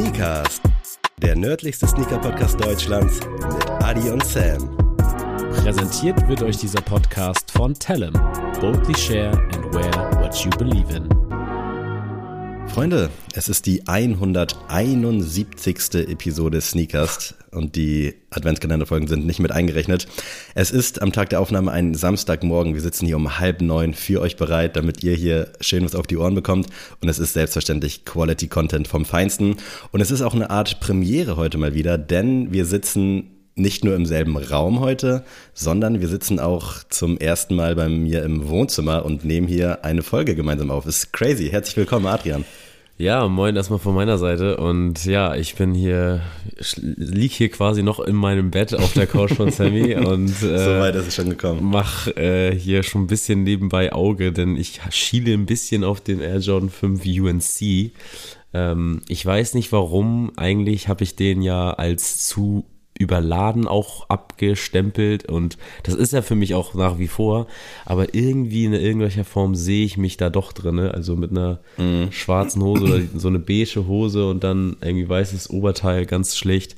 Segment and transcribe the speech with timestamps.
[0.00, 0.62] Sneakers,
[1.18, 4.74] der nördlichste Sneaker-Podcast Deutschlands mit Adi und Sam.
[5.62, 8.14] Präsentiert wird euch dieser Podcast von Tellem.
[8.62, 9.92] Boldly share and wear
[10.22, 11.19] what you believe in.
[12.72, 16.08] Freunde, es ist die 171.
[16.08, 20.06] Episode Sneakers und die Adventskalenderfolgen sind nicht mit eingerechnet.
[20.54, 22.74] Es ist am Tag der Aufnahme ein Samstagmorgen.
[22.74, 26.06] Wir sitzen hier um halb neun für euch bereit, damit ihr hier schön was auf
[26.06, 26.68] die Ohren bekommt.
[27.02, 29.56] Und es ist selbstverständlich Quality Content vom Feinsten.
[29.90, 33.94] Und es ist auch eine Art Premiere heute mal wieder, denn wir sitzen nicht nur
[33.94, 39.04] im selben Raum heute, sondern wir sitzen auch zum ersten Mal bei mir im Wohnzimmer
[39.04, 40.86] und nehmen hier eine Folge gemeinsam auf.
[40.86, 41.48] Ist crazy.
[41.50, 42.44] Herzlich willkommen, Adrian.
[43.00, 44.58] Ja, moin erstmal von meiner Seite.
[44.58, 46.20] Und ja, ich bin hier,
[46.76, 50.78] lieg hier quasi noch in meinem Bett auf der Couch von Sammy und äh, so
[50.78, 51.60] weit ist es schon gekommen.
[51.62, 56.20] Mach äh, hier schon ein bisschen nebenbei Auge, denn ich schiele ein bisschen auf den
[56.20, 57.92] Air Jordan 5 UNC.
[58.52, 60.32] Ähm, ich weiß nicht warum.
[60.36, 62.66] Eigentlich habe ich den ja als zu
[63.00, 67.46] überladen auch abgestempelt und das ist ja für mich auch nach wie vor,
[67.86, 72.12] aber irgendwie in irgendwelcher Form sehe ich mich da doch drin, also mit einer mhm.
[72.12, 76.76] schwarzen Hose oder so eine beige Hose und dann irgendwie weißes Oberteil, ganz schlecht.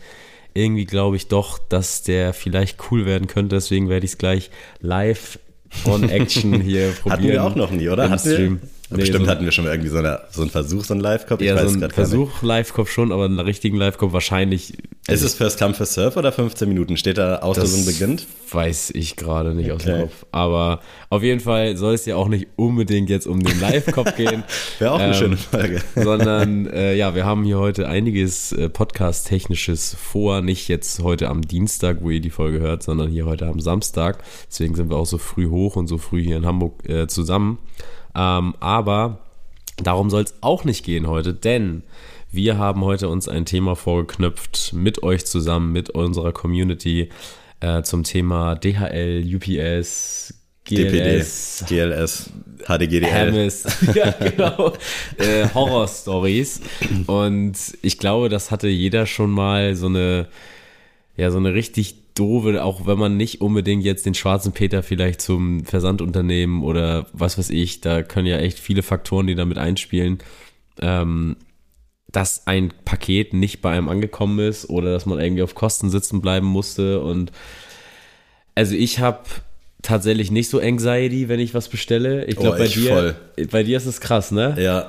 [0.55, 4.50] Irgendwie glaube ich doch, dass der vielleicht cool werden könnte, deswegen werde ich es gleich
[4.81, 5.41] live
[5.84, 7.12] on Action hier probieren.
[7.12, 8.11] Hatten wir auch noch nie, oder?
[8.11, 8.59] Hatten wir?
[8.93, 11.01] Nee, Bestimmt so hatten wir schon mal irgendwie so, eine, so einen Versuch, so einen
[11.01, 11.41] Live-Cop.
[11.41, 14.75] Ja, so einen Versuch Live-Cop schon, aber einen richtigen Live-Cop wahrscheinlich.
[15.09, 16.97] Ist es First Come, First Surf oder 15 Minuten?
[16.97, 18.27] Steht da Auslösung beginnt?
[18.51, 19.75] Weiß ich gerade nicht okay.
[19.75, 20.27] aus dem Kopf.
[20.31, 24.45] Aber auf jeden Fall soll es ja auch nicht unbedingt jetzt um den Live-Cop gehen.
[24.79, 25.81] Wäre auch eine ähm, schöne Folge.
[25.97, 30.43] sondern, äh, ja, wir haben hier heute einiges äh, Podcast-Technisches vor.
[30.43, 34.23] Nicht jetzt heute am Dienstag, wo ihr die Folge hört, sondern hier heute am Samstag.
[34.49, 37.59] Deswegen sind wir auch so früh hoch und so früh hier in Hamburg äh, zusammen.
[38.15, 39.19] Ähm, aber
[39.83, 41.83] darum soll es auch nicht gehen heute, denn
[42.31, 47.11] wir haben heute uns ein Thema vorgeknüpft mit euch zusammen, mit unserer Community
[47.61, 50.34] äh, zum Thema DHL, UPS,
[50.65, 52.31] GLS, DPD, GLS,
[52.67, 53.05] HDGDL.
[53.05, 53.65] Hermes,
[53.95, 54.72] ja genau,
[55.19, 56.61] äh, Horror-Stories.
[57.06, 60.28] Und ich glaube, das hatte jeder schon mal so eine,
[61.17, 65.21] ja, so eine richtig doofe, auch wenn man nicht unbedingt jetzt den schwarzen Peter vielleicht
[65.21, 70.19] zum Versandunternehmen oder was weiß ich, da können ja echt viele Faktoren, die damit einspielen,
[70.81, 71.37] ähm,
[72.11, 76.21] dass ein Paket nicht bei einem angekommen ist oder dass man irgendwie auf Kosten sitzen
[76.21, 77.33] bleiben musste und
[78.55, 79.22] also ich habe
[79.83, 82.25] tatsächlich nicht so Anxiety, wenn ich was bestelle.
[82.27, 83.17] Ich glaube, oh, bei dir, voll.
[83.51, 84.55] bei dir ist es krass, ne?
[84.59, 84.89] Ja,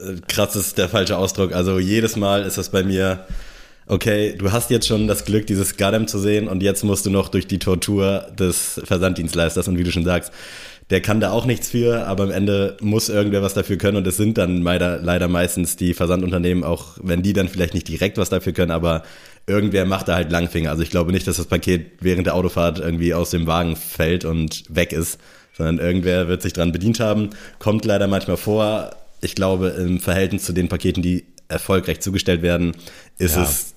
[0.00, 1.52] äh, krass ist der falsche Ausdruck.
[1.52, 3.26] Also jedes Mal ist das bei mir
[3.92, 7.10] okay, du hast jetzt schon das Glück, dieses Goddam zu sehen und jetzt musst du
[7.10, 10.32] noch durch die Tortur des Versanddienstleisters und wie du schon sagst,
[10.88, 14.06] der kann da auch nichts für, aber am Ende muss irgendwer was dafür können und
[14.06, 18.16] es sind dann leider, leider meistens die Versandunternehmen, auch wenn die dann vielleicht nicht direkt
[18.16, 19.02] was dafür können, aber
[19.46, 20.70] irgendwer macht da halt Langfinger.
[20.70, 24.24] Also ich glaube nicht, dass das Paket während der Autofahrt irgendwie aus dem Wagen fällt
[24.24, 25.20] und weg ist,
[25.52, 27.30] sondern irgendwer wird sich dran bedient haben.
[27.58, 28.90] Kommt leider manchmal vor.
[29.20, 32.72] Ich glaube, im Verhältnis zu den Paketen, die erfolgreich zugestellt werden,
[33.18, 33.42] ist ja.
[33.42, 33.71] es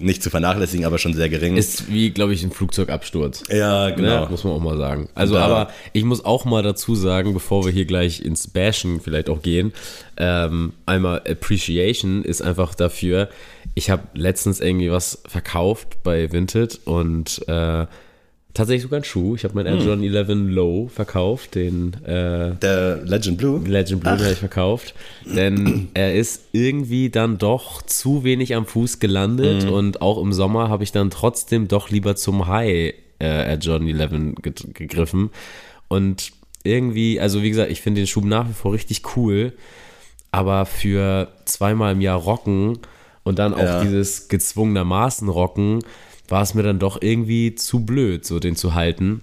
[0.00, 1.56] nicht zu vernachlässigen, aber schon sehr gering.
[1.56, 3.44] Ist wie, glaube ich, ein Flugzeugabsturz.
[3.50, 4.24] Ja, genau.
[4.24, 4.30] Ne?
[4.30, 5.08] Muss man auch mal sagen.
[5.14, 5.44] Also, da.
[5.44, 9.42] aber ich muss auch mal dazu sagen, bevor wir hier gleich ins Bashen vielleicht auch
[9.42, 9.72] gehen,
[10.16, 13.28] ähm, einmal Appreciation ist einfach dafür,
[13.74, 17.86] ich habe letztens irgendwie was verkauft bei Vinted und äh,
[18.58, 19.36] tatsächlich sogar ein Schuh.
[19.36, 19.84] Ich habe meinen Air.
[19.84, 23.60] Jordan 11 Low verkauft, den äh, der Legend Blue.
[23.64, 28.98] Legend Blue habe ich verkauft, denn er ist irgendwie dann doch zu wenig am Fuß
[28.98, 29.72] gelandet mhm.
[29.72, 33.88] und auch im Sommer habe ich dann trotzdem doch lieber zum High äh, Air Jordan
[33.88, 34.34] 11
[34.74, 35.30] gegriffen
[35.86, 36.32] und
[36.64, 39.52] irgendwie, also wie gesagt, ich finde den Schuh nach wie vor richtig cool,
[40.32, 42.78] aber für zweimal im Jahr rocken
[43.22, 43.82] und dann auch ja.
[43.82, 45.80] dieses gezwungenermaßen rocken
[46.28, 49.22] war es mir dann doch irgendwie zu blöd, so den zu halten.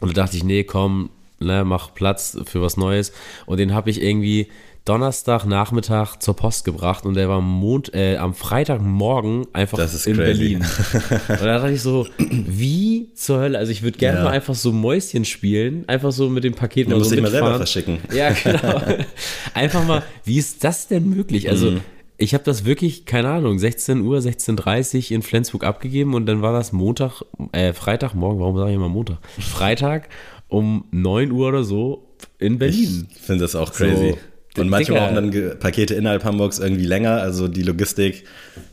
[0.00, 3.12] Und da dachte ich, nee, komm, ne, mach Platz für was Neues.
[3.46, 4.48] Und den habe ich irgendwie
[4.84, 10.12] Donnerstag Nachmittag zur Post gebracht und der war Mond, äh, am Freitagmorgen einfach in crazy.
[10.12, 10.58] Berlin.
[11.28, 13.56] und da dachte ich so, wie zur Hölle?
[13.56, 14.24] Also ich würde gerne ja.
[14.24, 17.22] mal einfach so Mäuschen spielen, einfach so mit dem Paket mal so mitfahren.
[17.22, 17.98] mal selber verschicken.
[18.12, 18.82] Ja, genau.
[19.54, 21.48] einfach mal, wie ist das denn möglich?
[21.48, 21.80] Also mhm
[22.24, 26.42] ich habe das wirklich, keine Ahnung, 16 Uhr, 16.30 Uhr in Flensburg abgegeben und dann
[26.42, 27.22] war das Montag,
[27.52, 29.18] äh, Freitagmorgen, warum sage ich immer Montag?
[29.38, 30.08] Freitag
[30.48, 33.06] um 9 Uhr oder so in Berlin.
[33.10, 34.14] Ich finde das auch crazy.
[34.56, 38.24] So, und manchmal brauchen dann Pakete innerhalb Hamburgs irgendwie länger, also die Logistik,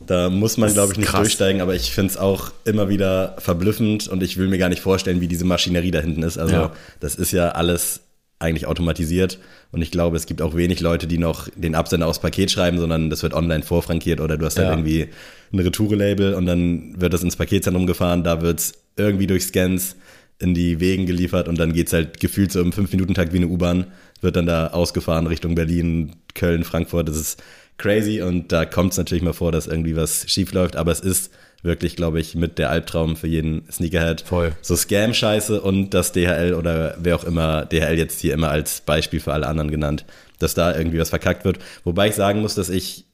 [0.06, 1.22] da muss man, glaube ich, nicht krass.
[1.22, 4.80] durchsteigen, aber ich finde es auch immer wieder verblüffend und ich will mir gar nicht
[4.80, 6.38] vorstellen, wie diese Maschinerie da hinten ist.
[6.38, 6.72] Also, ja.
[7.00, 8.00] das ist ja alles
[8.42, 9.38] eigentlich automatisiert.
[9.70, 12.78] Und ich glaube, es gibt auch wenig Leute, die noch den Absender aufs Paket schreiben,
[12.78, 14.72] sondern das wird online vorfrankiert oder du hast halt Ja.
[14.74, 15.08] irgendwie
[15.52, 19.96] ein Retoure-Label und dann wird das ins Paketzentrum gefahren, da wird es irgendwie durch Scans
[20.38, 23.86] in die Wegen geliefert und dann geht's halt gefühlt so im 5-Minuten-Takt wie eine U-Bahn,
[24.20, 27.08] wird dann da ausgefahren Richtung Berlin, Köln, Frankfurt.
[27.08, 27.42] Das ist
[27.78, 31.00] crazy und da kommt es natürlich mal vor, dass irgendwie was schief läuft, aber es
[31.00, 31.30] ist
[31.62, 34.22] wirklich, glaube ich, mit der Albtraum für jeden Sneakerhead.
[34.22, 34.52] Voll.
[34.62, 39.20] So Scam-Scheiße und das DHL oder wer auch immer, DHL jetzt hier immer als Beispiel
[39.20, 40.04] für alle anderen genannt,
[40.38, 41.58] dass da irgendwie was verkackt wird.
[41.84, 43.04] Wobei ich sagen muss, dass ich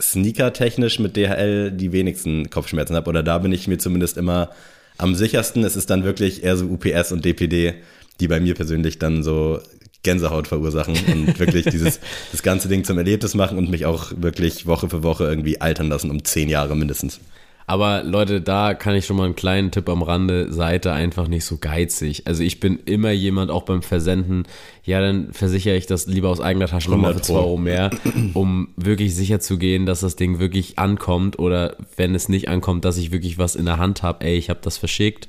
[0.00, 4.50] sneaker-technisch mit DHL die wenigsten Kopfschmerzen habe oder da bin ich mir zumindest immer
[4.96, 5.64] am sichersten.
[5.64, 7.74] Es ist dann wirklich eher so UPS und DPD,
[8.20, 9.60] die bei mir persönlich dann so
[10.02, 12.00] Gänsehaut verursachen und wirklich dieses
[12.32, 15.88] das ganze Ding zum Erlebnis machen und mich auch wirklich Woche für Woche irgendwie altern
[15.88, 17.20] lassen um zehn Jahre mindestens.
[17.70, 21.28] Aber Leute, da kann ich schon mal einen kleinen Tipp am Rande, seid da einfach
[21.28, 22.22] nicht so geizig.
[22.26, 24.44] Also ich bin immer jemand, auch beim Versenden,
[24.84, 27.38] ja, dann versichere ich das lieber aus eigener Tasche nochmal für 100 2 Pro.
[27.40, 27.90] Euro mehr,
[28.32, 32.86] um wirklich sicher zu gehen, dass das Ding wirklich ankommt oder wenn es nicht ankommt,
[32.86, 35.28] dass ich wirklich was in der Hand habe, ey, ich habe das verschickt,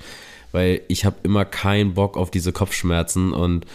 [0.54, 3.66] weil ich habe immer keinen Bock auf diese Kopfschmerzen und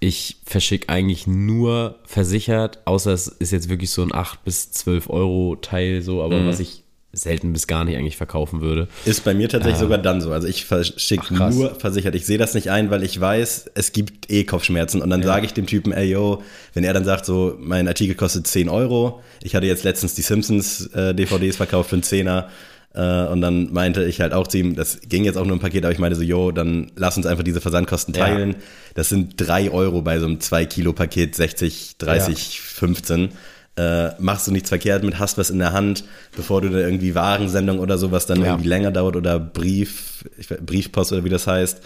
[0.00, 5.08] ich verschicke eigentlich nur versichert, außer es ist jetzt wirklich so ein 8 bis 12
[5.08, 6.46] Euro Teil so, aber Mhm.
[6.48, 6.82] was ich
[7.12, 8.86] selten bis gar nicht eigentlich verkaufen würde.
[9.06, 10.30] Ist bei mir tatsächlich sogar dann so.
[10.30, 12.14] Also ich verschicke nur versichert.
[12.14, 15.00] Ich sehe das nicht ein, weil ich weiß, es gibt eh Kopfschmerzen.
[15.00, 16.42] Und dann sage ich dem Typen, ey yo,
[16.74, 19.22] wenn er dann sagt, so, mein Artikel kostet 10 Euro.
[19.42, 22.48] Ich hatte jetzt letztens die Simpsons äh, DVDs verkauft für einen Zehner.
[22.94, 25.60] Äh, und dann meinte ich halt auch zu ihm, das ging jetzt auch nur im
[25.60, 28.26] Paket, aber ich meinte so, yo, dann lass uns einfach diese Versandkosten Ja.
[28.26, 28.56] teilen.
[28.94, 33.30] Das sind drei Euro bei so einem 2 Kilo Paket, 60, 30, 15
[33.78, 36.02] äh, machst du nichts verkehrt mit, hast was in der Hand,
[36.36, 38.46] bevor du da irgendwie Warensendung oder sowas dann Ja.
[38.48, 41.80] irgendwie länger dauert oder Brief, ich, Briefpost oder wie das heißt.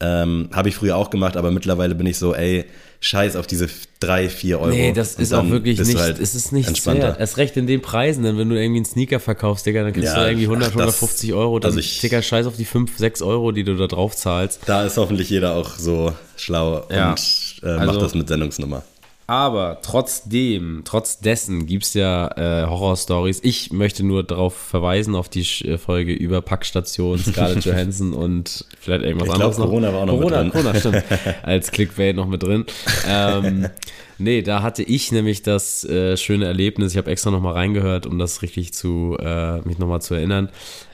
[0.00, 2.66] Ähm, Habe ich früher auch gemacht, aber mittlerweile bin ich so, ey,
[3.00, 3.68] scheiß auf diese
[3.98, 4.70] drei, vier Euro.
[4.70, 7.02] Nee, das ist auch wirklich nicht, halt es ist nicht entspannter.
[7.08, 7.20] wert.
[7.20, 10.14] Erst recht in den Preisen, denn wenn du irgendwie einen Sneaker verkaufst, Digga, dann kriegst
[10.14, 12.64] Ja, du irgendwie 100, ach, das- 150 Euro, dann also ich- Digga, scheiß auf die
[12.64, 14.60] 5, 6 Euro, die du da drauf zahlst.
[14.66, 17.10] Da ist hoffentlich jeder auch so schlau Ja.
[17.10, 18.82] und äh, Also- macht das mit Sendungsnummer.
[19.28, 23.40] Aber trotzdem, trotz dessen gibt's ja äh, Horror-Stories.
[23.42, 29.04] Ich möchte nur darauf verweisen, auf die äh, Folge über Packstation, Scarlett Johansson und vielleicht
[29.04, 29.66] irgendwas Ich glaub, anderes noch.
[29.66, 30.52] Corona war auch noch mit Corona, drin.
[30.52, 31.04] Corona, stimmt.
[31.42, 32.64] Als Clickbait noch mit drin.
[33.06, 33.68] Ähm,
[34.16, 36.92] nee, da hatte ich nämlich das äh, schöne Erlebnis.
[36.92, 40.48] Ich habe extra nochmal reingehört, um das richtig zu, äh, mich nochmal zu erinnern.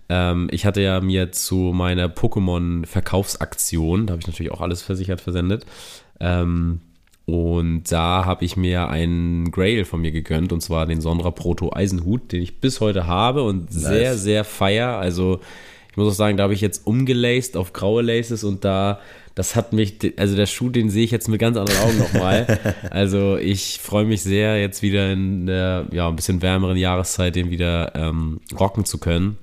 [0.09, 5.21] Ähm, ich hatte ja mir zu meiner Pokémon-Verkaufsaktion, da habe ich natürlich auch alles versichert
[5.21, 5.65] versendet,
[6.19, 6.81] ähm,
[7.27, 11.73] und da habe ich mir einen Grail von mir gegönnt, und zwar den Sondra Proto
[11.73, 14.99] Eisenhut, den ich bis heute habe und sehr, sehr feier.
[14.99, 15.41] Also
[15.91, 18.99] ich muss auch sagen, da habe ich jetzt umgelaced auf graue Laces und da,
[19.35, 22.59] das hat mich, also der Schuh, den sehe ich jetzt mit ganz anderen Augen nochmal.
[22.91, 27.51] Also ich freue mich sehr, jetzt wieder in der, ja, ein bisschen wärmeren Jahreszeit den
[27.51, 29.39] wieder ähm, rocken zu können.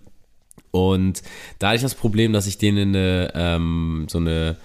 [0.69, 1.23] Und
[1.57, 4.57] da hatte ich das Problem, dass ich den in eine, ähm, so eine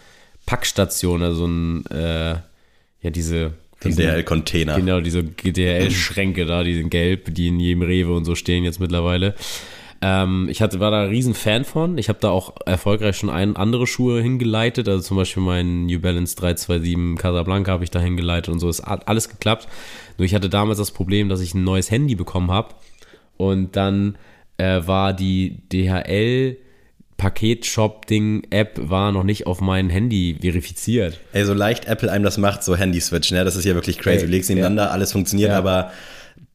[0.44, 2.36] Packstation, also ein, äh,
[3.06, 3.52] ja, diese,
[3.84, 4.76] DHL-Container.
[4.76, 8.80] Genau, diese GDL-Schränke da, die sind gelb, die in jedem Rewe und so stehen jetzt
[8.80, 9.34] mittlerweile.
[10.02, 11.96] Ähm, ich hatte, war da ein riesen Fan von.
[11.96, 14.88] Ich habe da auch erfolgreich schon ein, andere Schuhe hingeleitet.
[14.88, 18.68] Also zum Beispiel meinen New Balance 327 Casablanca habe ich da hingeleitet und so.
[18.68, 19.68] Ist a- alles geklappt.
[20.18, 22.74] Nur ich hatte damals das Problem, dass ich ein neues Handy bekommen habe.
[23.36, 24.16] Und dann
[24.58, 26.56] äh, war die DHL
[27.16, 31.18] Paketshop-Ding-App war noch nicht auf mein Handy verifiziert.
[31.32, 33.44] Ey, so leicht Apple einem das macht, so Handy-Switch, ne?
[33.44, 34.18] Das ist ja wirklich crazy.
[34.18, 35.58] Ey, du legst nebeneinander, alles funktioniert, Ja.
[35.58, 35.90] aber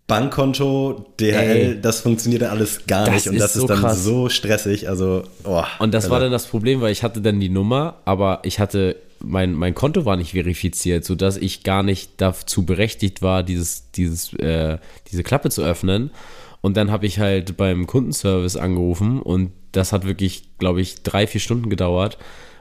[0.07, 1.81] Bankkonto, DHL, Ey.
[1.81, 3.27] das funktioniert dann alles gar nicht.
[3.27, 4.03] Und das ist so dann krass.
[4.03, 4.89] so stressig.
[4.89, 8.01] Also, oh, Und das also, war dann das Problem, weil ich hatte dann die Nummer,
[8.03, 13.21] aber ich hatte, mein, mein Konto war nicht verifiziert, sodass ich gar nicht dazu berechtigt
[13.21, 16.11] war, dieses, dieses, äh, diese Klappe zu öffnen.
[16.59, 21.27] Und dann habe ich halt beim Kundenservice angerufen und das hat wirklich, glaube ich, drei,
[21.27, 22.17] vier Stunden gedauert.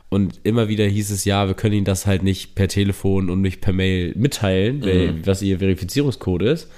[0.08, 3.40] Und immer wieder hieß es, ja, wir können Ihnen das halt nicht per Telefon und
[3.42, 6.68] nicht per Mail mitteilen, wer- was Ihr Verifizierungscode ist.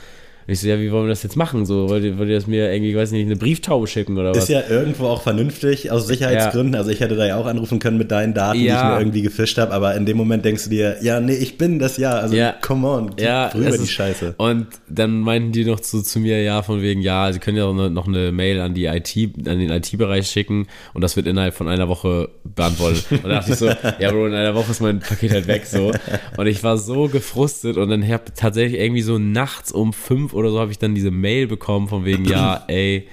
[0.53, 1.65] Und ich so, ja, wie wollen wir das jetzt machen?
[1.65, 4.43] So, wollt ihr, wollt ihr das mir irgendwie, weiß nicht, eine Brieftaube schicken oder was?
[4.43, 6.75] Ist ja irgendwo auch vernünftig aus Sicherheitsgründen.
[6.75, 8.85] Also ich hätte da ja auch anrufen können mit deinen Daten, die ich Ja.
[8.91, 11.79] mir irgendwie gefischt habe, aber in dem Moment denkst du dir, ja, nee, ich bin
[11.79, 12.11] das ja.
[12.19, 12.55] Also Ja.
[12.61, 14.35] come on, ja, rüber die Scheiße.
[14.37, 17.73] Und dann meinten die noch zu, zu mir, ja, von wegen, ja, sie können ja
[17.73, 19.17] noch eine Mail an die IT,
[19.49, 23.07] an den IT-Bereich schicken und das wird innerhalb von einer Woche beantwortet.
[23.11, 25.65] Und da dachte ich so, ja, Bro, in einer Woche ist mein Paket halt weg,
[25.65, 25.93] so.
[26.37, 30.42] Und ich war so gefrustet und dann habe tatsächlich irgendwie so nachts um fünf oder
[30.51, 33.09] so habe ich dann diese Mail bekommen von wegen, ja, ey,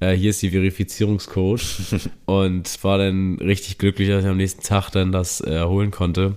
[0.00, 1.60] äh, hier ist die Verifizierungscode
[2.24, 6.36] und war dann richtig glücklich, dass ich am nächsten Tag dann das äh, holen konnte.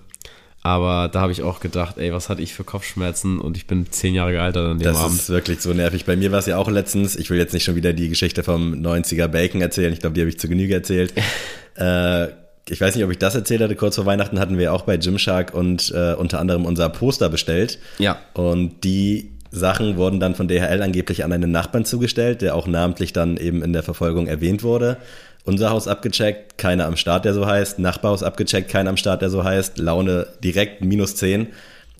[0.64, 3.88] Aber da habe ich auch gedacht, ey, was hatte ich für Kopfschmerzen und ich bin
[3.90, 5.20] zehn Jahre gealtert an dem Das Abend.
[5.20, 6.06] ist wirklich so nervig.
[6.06, 8.44] Bei mir war es ja auch letztens, ich will jetzt nicht schon wieder die Geschichte
[8.44, 11.14] vom 90er Bacon erzählen, ich glaube, die habe ich zu Genüge erzählt.
[11.78, 12.28] äh,
[12.70, 14.98] ich weiß nicht, ob ich das erzählt hatte, kurz vor Weihnachten hatten wir auch bei
[14.98, 17.80] Gymshark und äh, unter anderem unser Poster bestellt.
[17.98, 18.20] Ja.
[18.34, 23.12] Und die Sachen wurden dann von DHL angeblich an einen Nachbarn zugestellt, der auch namentlich
[23.14, 24.98] dann eben in der Verfolgung erwähnt wurde.
[25.44, 27.80] Unser Haus abgecheckt, keiner am Start, der so heißt.
[27.80, 29.78] Nachbarhaus abgecheckt, keiner am Start, der so heißt.
[29.78, 31.48] Laune direkt minus 10.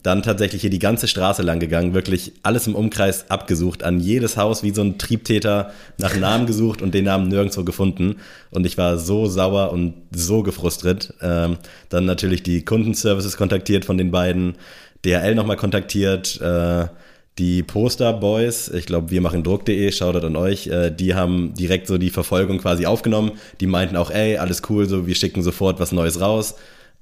[0.04, 4.36] Dann tatsächlich hier die ganze Straße lang gegangen, wirklich alles im Umkreis abgesucht, an jedes
[4.36, 8.16] Haus wie so ein Triebtäter nach Namen gesucht und den Namen nirgendwo gefunden.
[8.50, 11.14] Und ich war so sauer und so gefrustet.
[11.22, 11.58] Ähm,
[11.90, 14.56] dann natürlich die Kundenservices kontaktiert von den beiden,
[15.06, 16.88] DHL nochmal kontaktiert, äh,
[17.40, 21.98] die Posterboys, ich glaube, wir machen Druck.de, Shoutout an euch, äh, die haben direkt so
[21.98, 23.32] die Verfolgung quasi aufgenommen.
[23.62, 26.56] Die meinten auch, ey, alles cool, so, wir schicken sofort was Neues raus,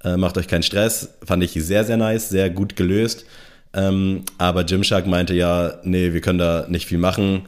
[0.03, 1.09] äh, macht euch keinen Stress.
[1.25, 3.25] Fand ich sehr, sehr nice, sehr gut gelöst.
[3.73, 7.43] Ähm, aber Gymshark meinte ja, nee, wir können da nicht viel machen.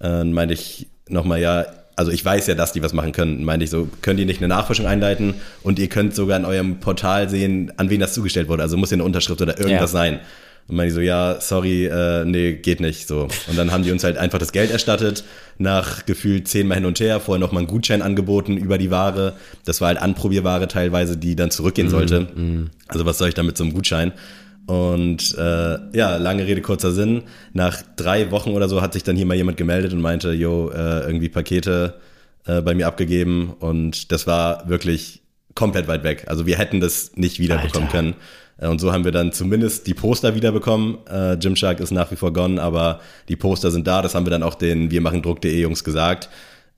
[0.00, 1.66] Äh, meinte ich nochmal, ja,
[1.96, 3.44] also ich weiß ja, dass die was machen können.
[3.44, 6.78] Meinte ich so, könnt ihr nicht eine Nachforschung einleiten und ihr könnt sogar in eurem
[6.80, 8.62] Portal sehen, an wen das zugestellt wurde.
[8.62, 9.98] Also muss ja eine Unterschrift oder irgendwas Ja.
[9.98, 10.20] sein.
[10.68, 13.28] Und meine ich so, ja, sorry, äh, nee, geht nicht so.
[13.48, 15.24] Und dann haben die uns halt einfach das Geld erstattet,
[15.58, 19.34] nach gefühlt zehnmal hin und her, vorher nochmal einen Gutschein angeboten über die Ware.
[19.64, 22.26] Das war halt Anprobierware teilweise, die dann zurückgehen sollte.
[22.88, 24.12] Also was soll ich da mit so einem Gutschein?
[24.66, 27.22] Und äh, ja, lange Rede, kurzer Sinn.
[27.52, 30.70] Nach drei Wochen oder so hat sich dann hier mal jemand gemeldet und meinte, yo,
[30.70, 31.94] äh, irgendwie Pakete
[32.46, 33.54] äh, bei mir abgegeben.
[33.60, 35.22] Und das war wirklich
[35.54, 36.24] komplett weit weg.
[36.26, 38.14] Also wir hätten das nicht wiederbekommen können.
[38.58, 40.98] Äh, Und so haben wir dann zumindest die Poster wiederbekommen.
[41.06, 44.02] Äh, Gymshark ist nach wie vor gone, aber die Poster sind da.
[44.02, 46.28] Das haben wir dann auch den Wir machen Druck.de Jungs gesagt.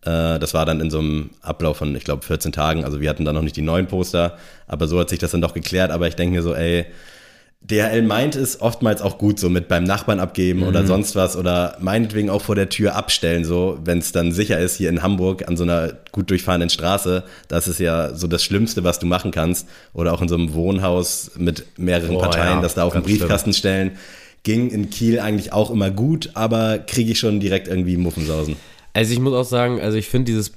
[0.02, 2.85] Äh, das war dann in so einem Ablauf von, ich glaube, 14 Tagen.
[2.85, 4.37] Also wir hatten dann noch nicht die neuen Poster.
[4.66, 5.90] Aber so hat sich das dann doch geklärt.
[5.90, 6.87] Aber ich denke mir so, ey,
[7.60, 11.76] DHL meint es oftmals auch gut, so mit beim Nachbarn abgeben oder sonst was oder
[11.80, 15.46] meinetwegen auch vor der Tür abstellen, so, wenn es dann sicher ist, hier in Hamburg
[15.46, 17.24] an so einer gut durchfahrenden Straße.
[17.48, 19.68] Das ist ja so das Schlimmste, was du machen kannst.
[19.92, 23.02] Oder auch in so einem Wohnhaus mit mehreren Oh, Parteien, ja, das da auf den.
[23.02, 23.98] Briefkasten stellen.
[24.44, 28.56] Ging in Kiel eigentlich auch immer gut, aber kriege ich schon direkt irgendwie Muffensausen.
[28.94, 30.48] Also ich muss auch sagen, also ich finde dieses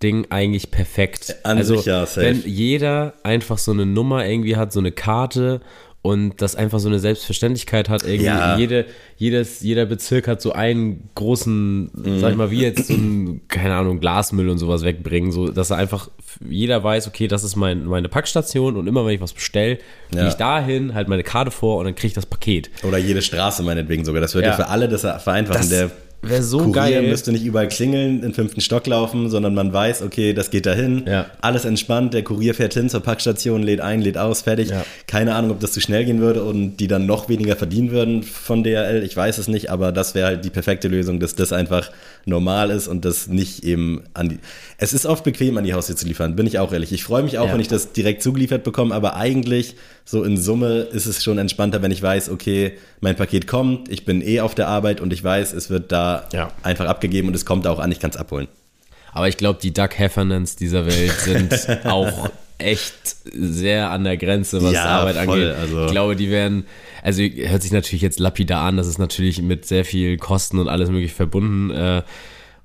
[0.00, 1.36] Packstation-Ding eigentlich perfekt.
[1.44, 2.22] An also sich ja, safe.
[2.26, 5.60] wenn jeder einfach so eine Nummer irgendwie hat, so eine Karte
[6.02, 8.56] und das einfach so eine Selbstverständlichkeit hat, irgendwie Ja.
[8.56, 8.86] jede,
[9.18, 12.20] jedes, jeder Bezirk hat so einen großen, Mhm.
[12.20, 15.68] sag ich mal, wie jetzt so ein, keine Ahnung, Glasmüll und sowas wegbringen, so dass
[15.70, 16.08] er einfach
[16.48, 19.76] jeder weiß, okay, das ist mein, meine Packstation und immer wenn ich was bestelle,
[20.14, 20.20] Ja.
[20.20, 22.70] gehe ich dahin, halt meine Karte vor und dann kriege ich das Paket.
[22.82, 24.22] Oder jede Straße meinetwegen sogar.
[24.22, 24.52] Das würde ja.
[24.52, 24.56] Ja.
[24.56, 25.60] für alle das vereinfachen.
[25.60, 25.90] Das der
[26.22, 27.02] wär so Kurier geil.
[27.08, 31.04] müsste nicht überall klingeln, in fünften Stock laufen, sondern man weiß, okay, das geht dahin.
[31.06, 31.26] Ja.
[31.40, 34.68] Alles entspannt, der Kurier fährt hin zur Packstation, lädt ein, lädt aus, fertig.
[34.70, 34.84] Ja.
[35.06, 38.22] Keine Ahnung, ob das zu schnell gehen würde und die dann noch weniger verdienen würden
[38.22, 39.02] von DHL.
[39.04, 41.90] Ich weiß es nicht, aber das wäre halt die perfekte Lösung, dass das einfach
[42.26, 44.38] normal ist und das nicht eben an die.
[44.78, 46.92] Es ist oft bequem, an die Haustür zu liefern, bin ich auch ehrlich.
[46.92, 47.52] Ich freue mich auch, Ja.
[47.54, 49.74] wenn ich das direkt zugeliefert bekomme, aber eigentlich
[50.10, 54.04] so in Summe ist es schon entspannter, wenn ich weiß, okay, mein Paket kommt, ich
[54.04, 56.50] bin eh auf der Arbeit und ich weiß, es wird da Ja.
[56.62, 58.48] einfach abgegeben und es kommt auch an, ich kann es abholen.
[59.12, 61.52] Aber ich glaube, die Doug Heffernans dieser Welt sind
[61.84, 65.56] auch echt sehr an der Grenze, was Ja, Arbeit voll, angeht.
[65.56, 66.66] also- Ich glaube, die werden,
[67.02, 70.68] also hört sich natürlich jetzt lapidar an, das ist natürlich mit sehr viel Kosten und
[70.68, 71.70] alles möglich verbunden.
[71.70, 72.02] Äh,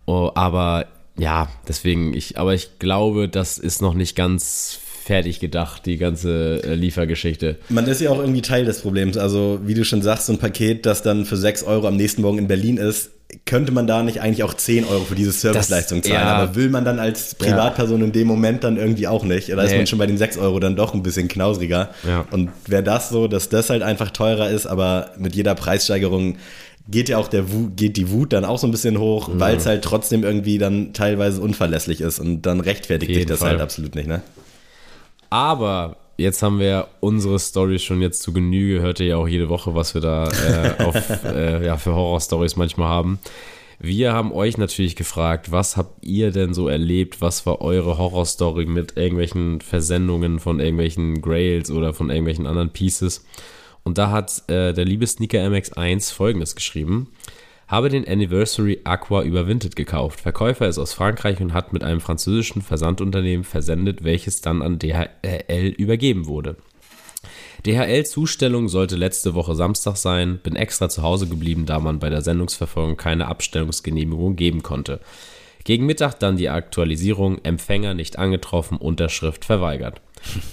[0.06, 0.88] oh, aber
[1.18, 6.62] ja, deswegen, ich, aber ich glaube, das ist noch nicht ganz fertig gedacht, die ganze
[6.64, 7.58] äh, Liefergeschichte.
[7.70, 9.18] Man ist ja auch irgendwie Teil des Problems.
[9.18, 12.24] Also, wie du schon sagst, so ein Paket, das dann für 6 Euro am nächsten
[12.24, 13.12] Morgen in Berlin ist,
[13.46, 16.16] könnte man da nicht eigentlich auch 10 Euro für diese Serviceleistung zahlen.
[16.16, 16.24] ja.
[16.36, 19.50] Aber will man dann als Privatperson in dem Moment dann irgendwie auch nicht.
[19.50, 19.78] Da ist Nee.
[19.78, 21.90] man schon bei den 6 Euro dann doch ein bisschen knausriger.
[22.08, 22.26] Ja.
[22.32, 26.38] Und wäre das so, dass das halt einfach teurer ist, aber mit jeder Preissteigerung
[26.88, 29.58] geht ja auch der Wut, geht die Wut dann auch so ein bisschen hoch, weil
[29.58, 33.52] es halt trotzdem irgendwie dann teilweise unverlässlich ist und dann rechtfertigt sich das Fall.
[33.52, 34.22] halt absolut nicht, ne?
[35.30, 38.82] Aber jetzt haben wir unsere Story schon jetzt zu Genüge.
[38.82, 42.56] Hört ihr ja auch jede Woche, was wir da äh, auf, äh, ja, für Horror-Stories
[42.56, 43.20] manchmal haben.
[43.80, 47.22] Wir haben euch natürlich gefragt, was habt ihr denn so erlebt?
[47.22, 53.26] Was war eure Horror-Story mit irgendwelchen Versendungen von irgendwelchen Grails oder von irgendwelchen anderen Pieces?
[53.84, 57.12] Und da hat äh, der liebe Sneaker MX1 folgendes geschrieben.
[57.68, 60.22] Habe den Anniversary Aqua Überwintet gekauft.
[60.22, 65.70] Verkäufer ist aus Frankreich und hat mit einem französischen Versandunternehmen versendet, welches dann an DHL
[65.78, 66.58] übergeben wurde.
[67.66, 72.22] DHL-Zustellung sollte letzte Woche Samstag sein, bin extra zu Hause geblieben, da man bei der
[72.22, 75.00] Sendungsverfolgung keine Abstellungsgenehmigung geben konnte.
[75.64, 80.00] Gegen Mittag dann die Aktualisierung, Empfänger nicht angetroffen, Unterschrift verweigert.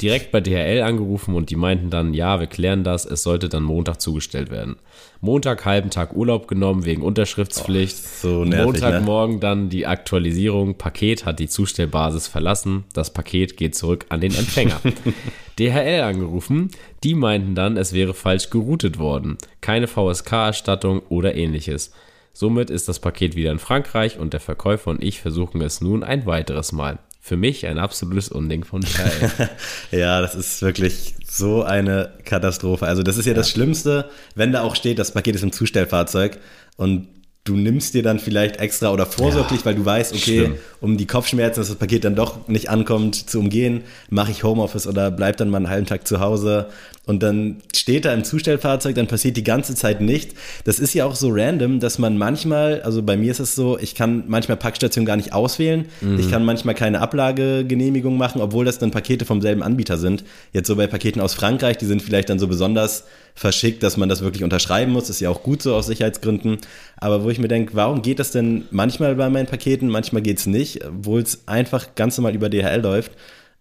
[0.00, 3.62] Direkt bei DHL angerufen und die meinten dann, ja, wir klären das, es sollte dann
[3.62, 4.76] Montag zugestellt werden.
[5.21, 7.97] Montag halben Tag Urlaub genommen wegen Unterschriftspflicht.
[7.97, 9.41] Oh, so nervig, Montagmorgen ne?
[9.41, 14.81] dann die Aktualisierung, Paket hat die Zustellbasis verlassen, das Paket geht zurück an den Empfänger.
[15.59, 16.71] DHL angerufen,
[17.05, 21.93] die meinten dann, es wäre falsch geroutet worden, keine VSK-Erstattung oder ähnliches.
[22.33, 26.02] Somit ist das Paket wieder in Frankreich und der Verkäufer und ich versuchen es nun
[26.02, 26.99] ein weiteres Mal.
[27.25, 29.49] Für mich ein absolutes Unding von DHL.
[29.93, 32.85] ja, das ist wirklich so eine Katastrophe.
[32.85, 35.52] Also das ist ja, ja das Schlimmste, wenn da auch steht, das Paket ist im
[35.52, 36.38] Zustellfahrzeug
[36.76, 37.07] und
[37.45, 40.55] du nimmst dir dann vielleicht extra oder vorsorglich, ja, weil du weißt, okay, schlimm.
[40.81, 44.88] um die Kopfschmerzen, dass das Paket dann doch nicht ankommt, zu umgehen, mache ich Homeoffice
[44.88, 46.71] oder bleib dann mal einen halben Tag zu Hause
[47.05, 50.35] und dann steht da im Zustellfahrzeug, dann passiert die ganze Zeit nicht.
[50.65, 53.77] Das ist ja auch so random, dass man manchmal, also bei mir ist es so,
[53.77, 55.87] ich kann manchmal Packstationen gar nicht auswählen.
[56.01, 56.21] Mhm.
[56.21, 60.23] Ich kann manchmal keine Ablagegenehmigung machen, obwohl das dann Pakete vom selben Anbieter sind.
[60.53, 63.05] Jetzt so bei Paketen aus Frankreich, die sind vielleicht dann so besonders
[63.35, 65.11] verschickt, dass man das wirklich unterschreiben muss.
[65.11, 66.59] Ist ja auch gut so aus Sicherheitsgründen.
[66.99, 70.39] Aber wo ich mir denke, warum geht das denn manchmal bei meinen Paketen, manchmal geht
[70.39, 73.11] es nicht, obwohl es einfach ganz normal über DHL läuft.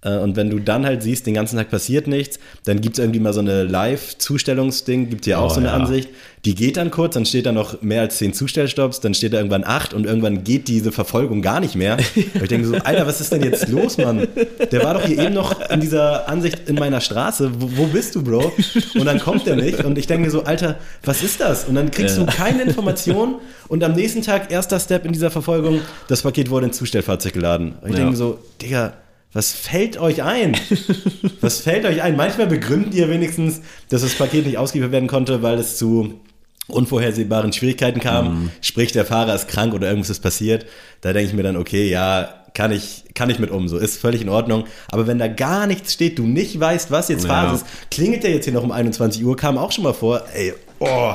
[0.02, 3.00] Äh, und wenn du dann halt siehst, den ganzen Tag passiert nichts, dann gibt es
[3.04, 5.74] irgendwie mal so eine Live-Zustellungsding, gibt ja auch oh, so eine ja.
[5.74, 6.10] Ansicht.
[6.44, 9.38] Die geht dann kurz, dann steht da noch mehr als zehn Zustellstopps, dann steht da
[9.38, 11.98] irgendwann acht und irgendwann geht diese Verfolgung gar nicht mehr.
[12.16, 14.28] Und ich denke so, Alter, was ist denn jetzt los, Mann?
[14.72, 17.52] Der war doch hier eben noch in dieser Ansicht in meiner Straße.
[17.60, 18.54] Wo, wo bist du, Bro?
[18.96, 19.84] Und dann kommt der nicht.
[19.84, 21.66] Und ich denke mir so, Alter, was ist das?
[21.66, 22.24] Und dann kriegst ja.
[22.24, 23.36] du keine Information
[23.68, 27.76] und am nächsten Tag, erster Step in dieser Verfolgung, das Paket wurde ins Zustellfahrzeug geladen.
[27.82, 28.04] Und ich ja.
[28.04, 28.94] denke so, Digga,
[29.34, 30.58] was fällt euch ein?
[31.42, 32.16] Was fällt euch ein?
[32.16, 36.20] Manchmal begründet ihr wenigstens, dass das Paket nicht ausgeliefert werden konnte, weil es zu
[36.68, 38.44] unvorhersehbaren Schwierigkeiten kam.
[38.44, 38.52] Mhm.
[38.62, 40.66] Sprich, der Fahrer ist krank oder irgendwas ist passiert.
[41.02, 44.00] Da denke ich mir dann, okay, ja, kann ich, kann ich mit um, so ist
[44.00, 44.66] völlig in Ordnung.
[44.90, 47.54] Aber wenn da gar nichts steht, du nicht weißt, was jetzt Phase ja.
[47.56, 50.54] ist, klingelt der jetzt hier noch um 21 Uhr, kam auch schon mal vor, ey,
[50.80, 51.14] oh.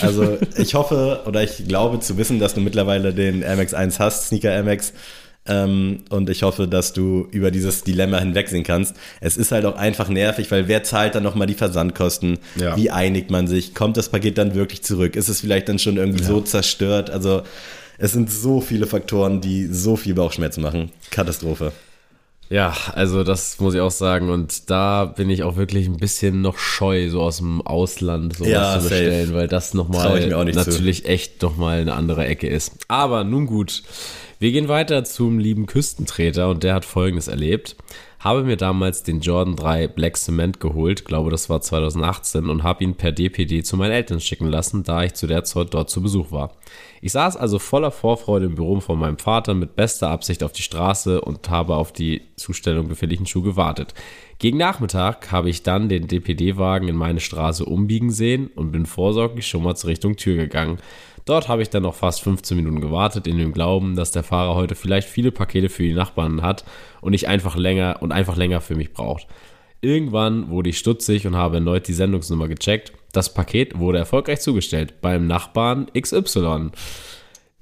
[0.00, 4.00] Also ich hoffe oder ich glaube zu wissen, dass du mittlerweile den Air Max 1
[4.00, 4.92] hast, Sneaker Air Max.
[5.46, 8.96] Ähm, und ich hoffe, dass du über dieses Dilemma hinwegsehen kannst.
[9.20, 12.38] Es ist halt auch einfach nervig, weil wer zahlt dann nochmal die Versandkosten?
[12.56, 12.76] Ja.
[12.76, 13.74] Wie einigt man sich?
[13.74, 15.16] Kommt das Paket dann wirklich zurück?
[15.16, 16.28] Ist es vielleicht dann schon irgendwie ja.
[16.28, 17.10] so zerstört?
[17.10, 17.42] Also
[17.98, 20.90] es sind so viele Faktoren, die so viel Bauchschmerzen machen.
[21.10, 21.72] Katastrophe.
[22.50, 24.30] Ja, also das muss ich auch sagen.
[24.30, 28.50] Und da bin ich auch wirklich ein bisschen noch scheu, so aus dem Ausland sowas
[28.50, 29.38] ja, zu bestellen, safe.
[29.38, 31.08] weil das nochmal natürlich zu.
[31.08, 32.72] echt nochmal eine andere Ecke ist.
[32.88, 33.82] Aber nun gut.
[34.44, 37.76] Wir gehen weiter zum lieben Küstentreter und der hat folgendes erlebt.
[38.18, 42.84] Habe mir damals den Jordan 3 Black Cement geholt, glaube das war 2018, und habe
[42.84, 46.02] ihn per DPD zu meinen Eltern schicken lassen, da ich zu der Zeit dort zu
[46.02, 46.52] Besuch war.
[47.00, 50.60] Ich saß also voller Vorfreude im Büro von meinem Vater mit bester Absicht auf die
[50.60, 53.94] Straße und habe auf die Zustellung befindlichen Schuh gewartet.
[54.38, 59.46] Gegen Nachmittag habe ich dann den DPD-Wagen in meine Straße umbiegen sehen und bin vorsorglich
[59.46, 60.80] schon mal zur Richtung Tür gegangen.
[61.24, 64.54] Dort habe ich dann noch fast 15 Minuten gewartet, in dem Glauben, dass der Fahrer
[64.54, 66.64] heute vielleicht viele Pakete für die Nachbarn hat
[67.00, 69.26] und ich einfach länger und einfach länger für mich braucht.
[69.80, 72.92] Irgendwann wurde ich stutzig und habe erneut die Sendungsnummer gecheckt.
[73.12, 76.70] Das Paket wurde erfolgreich zugestellt beim Nachbarn XY.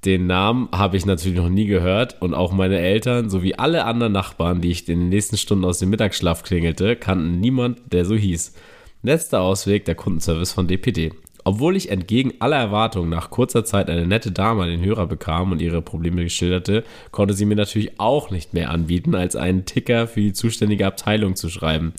[0.05, 4.13] Den Namen habe ich natürlich noch nie gehört und auch meine Eltern sowie alle anderen
[4.13, 8.17] Nachbarn, die ich in den nächsten Stunden aus dem Mittagsschlaf klingelte, kannten niemand, der so
[8.17, 8.55] hieß.
[9.03, 11.13] Letzter Ausweg der Kundenservice von DPD.
[11.45, 15.53] Obwohl ich entgegen aller Erwartungen nach kurzer Zeit eine nette Dame an den Hörer bekam
[15.53, 20.07] und ihre Probleme geschilderte, konnte sie mir natürlich auch nicht mehr anbieten, als einen Ticker
[20.07, 21.93] für die zuständige Abteilung zu schreiben.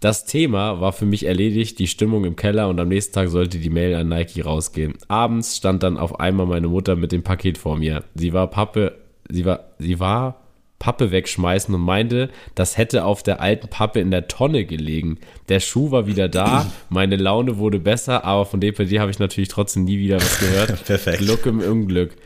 [0.00, 3.58] Das Thema war für mich erledigt, die Stimmung im Keller und am nächsten Tag sollte
[3.58, 4.94] die Mail an Nike rausgehen.
[5.08, 8.02] Abends stand dann auf einmal meine Mutter mit dem Paket vor mir.
[8.14, 8.96] Sie war Pappe,
[9.28, 10.39] sie war, sie war
[10.80, 15.18] Pappe wegschmeißen und meinte, das hätte auf der alten Pappe in der Tonne gelegen.
[15.48, 19.50] Der Schuh war wieder da, meine Laune wurde besser, aber von DPD habe ich natürlich
[19.50, 20.84] trotzdem nie wieder was gehört.
[20.86, 21.18] Perfekt.
[21.18, 22.16] Glück im Unglück.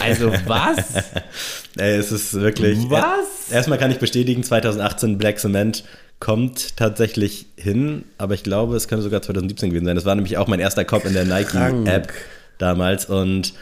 [0.00, 0.94] Also was?
[1.76, 2.78] Ey, es ist wirklich.
[2.88, 3.50] Was?
[3.50, 5.84] Erstmal kann ich bestätigen, 2018 Black Cement
[6.20, 9.96] kommt tatsächlich hin, aber ich glaube, es könnte sogar 2017 gewesen sein.
[9.96, 12.12] Das war nämlich auch mein erster Cop in der Nike-App
[12.58, 13.54] damals und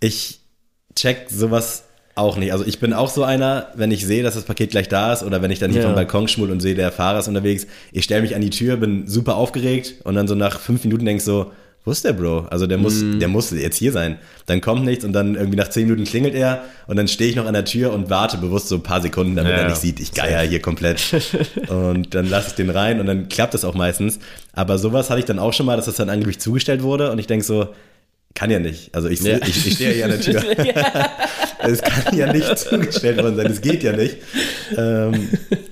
[0.00, 0.40] ich
[0.94, 2.52] check sowas auch nicht.
[2.52, 5.22] Also ich bin auch so einer, wenn ich sehe, dass das Paket gleich da ist
[5.22, 5.86] oder wenn ich dann hier ja.
[5.86, 8.76] vom Balkon schmul und sehe, der Fahrer ist unterwegs, ich stelle mich an die Tür,
[8.76, 11.50] bin super aufgeregt und dann so nach fünf Minuten denkst so,
[11.84, 12.46] wo ist der Bro?
[12.50, 13.18] Also der muss, mm.
[13.18, 14.16] der muss jetzt hier sein.
[14.46, 17.36] Dann kommt nichts und dann irgendwie nach zehn Minuten klingelt er und dann stehe ich
[17.36, 19.80] noch an der Tür und warte bewusst so ein paar Sekunden, damit ja, er nicht
[19.80, 21.02] sieht, ich geier hier komplett.
[21.68, 24.18] und dann lasse ich den rein und dann klappt das auch meistens.
[24.54, 27.18] Aber sowas hatte ich dann auch schon mal, dass das dann angeblich zugestellt wurde und
[27.18, 27.68] ich denke so,
[28.34, 28.94] kann ja nicht.
[28.94, 29.38] Also ich, ja.
[29.38, 30.42] ich, ich stehe ja an der Tür.
[31.62, 34.16] es kann ja nicht zugestellt worden sein, es geht ja nicht.
[34.76, 35.28] Ähm,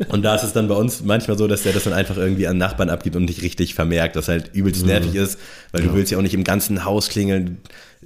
[0.08, 2.46] und da ist es dann bei uns manchmal so, dass der das dann einfach irgendwie
[2.46, 4.88] an Nachbarn abgibt und nicht richtig vermerkt, was halt übelst mhm.
[4.88, 5.38] nervig ist,
[5.72, 5.88] weil ja.
[5.88, 7.58] du willst ja auch nicht im ganzen Haus klingeln,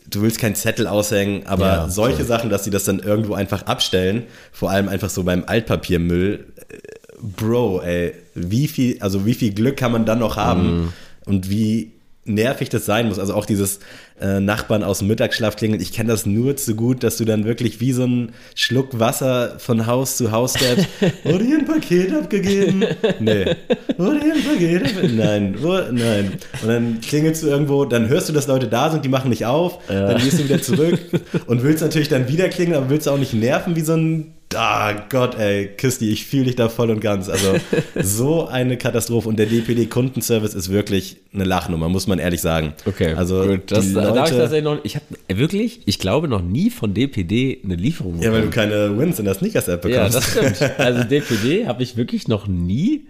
[0.09, 2.27] du willst keinen Zettel aushängen, aber ja, solche cool.
[2.27, 6.77] Sachen, dass sie das dann irgendwo einfach abstellen, vor allem einfach so beim Altpapiermüll, äh,
[7.19, 10.93] Bro, ey, wie viel, also wie viel Glück kann man dann noch haben mhm.
[11.25, 11.93] und wie
[12.27, 13.19] nervig das sein muss.
[13.19, 13.81] Also auch dieses
[14.21, 15.81] äh, Nachbarn aus dem Mittagsschlaf klingeln.
[15.81, 19.59] Ich kenne das nur zu gut, dass du dann wirklich wie so ein Schluck Wasser
[19.59, 20.89] von Haus zu Haus gehst.
[21.25, 22.85] Wurde hier ein Paket abgegeben?
[23.21, 23.57] Nee.
[23.97, 25.17] Wurde hier ein Paket abgegeben?
[25.17, 25.57] Nein.
[25.93, 26.33] Nein.
[26.63, 29.47] Und dann klingelst du irgendwo, dann hörst du, dass Leute da sind, die machen nicht
[29.47, 29.79] auf.
[29.89, 30.09] Ja.
[30.09, 30.99] Dann gehst du wieder zurück
[31.47, 35.07] und willst natürlich dann wieder klingeln, aber willst auch nicht nerven wie so ein Ah
[35.09, 37.29] Gott, ey, Christi, ich fühle dich da voll und ganz.
[37.29, 37.55] Also
[37.95, 42.73] so eine Katastrophe und der DPD-Kundenservice ist wirklich eine Lachnummer, muss man ehrlich sagen.
[42.85, 43.71] Okay, also gut.
[43.71, 47.77] Das, Leute, darf ich noch, ich habe wirklich, ich glaube noch nie von DPD eine
[47.77, 48.33] Lieferung bekommen.
[48.33, 50.15] Ja, weil du keine Wins in der Sneakers-App bekommst.
[50.15, 50.73] Ja, das stimmt.
[50.79, 53.07] Also DPD habe ich wirklich noch nie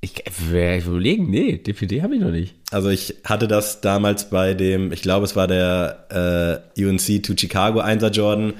[0.00, 2.54] ich, ich überlegen, nee, DPD habe ich noch nicht.
[2.70, 7.34] Also ich hatte das damals bei dem, ich glaube es war der äh, UNC to
[7.36, 8.54] Chicago 1er Jordan,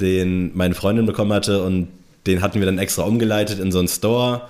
[0.00, 1.88] den meine Freundin bekommen hatte und
[2.26, 4.42] den hatten wir dann extra umgeleitet in so einen Store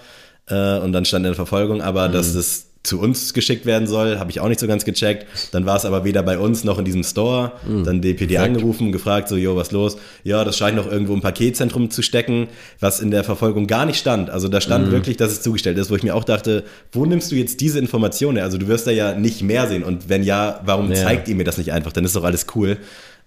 [0.48, 2.12] äh, und dann stand in der Verfolgung, aber mhm.
[2.12, 5.26] dass es zu uns geschickt werden soll, habe ich auch nicht so ganz gecheckt.
[5.52, 7.52] Dann war es aber weder bei uns noch in diesem Store.
[7.64, 7.84] Mhm.
[7.84, 8.56] Dann DPD Perfekt.
[8.56, 9.96] angerufen, gefragt, so, jo, was los?
[10.24, 12.48] Ja, das scheint noch irgendwo im Paketzentrum zu stecken,
[12.80, 14.30] was in der Verfolgung gar nicht stand.
[14.30, 14.92] Also da stand mhm.
[14.92, 17.78] wirklich, dass es zugestellt ist, wo ich mir auch dachte, wo nimmst du jetzt diese
[17.78, 18.38] Informationen?
[18.38, 19.84] Also du wirst da ja nicht mehr sehen.
[19.84, 20.96] Und wenn ja, warum ja.
[20.96, 21.92] zeigt ihr mir das nicht einfach?
[21.92, 22.78] Dann ist doch alles cool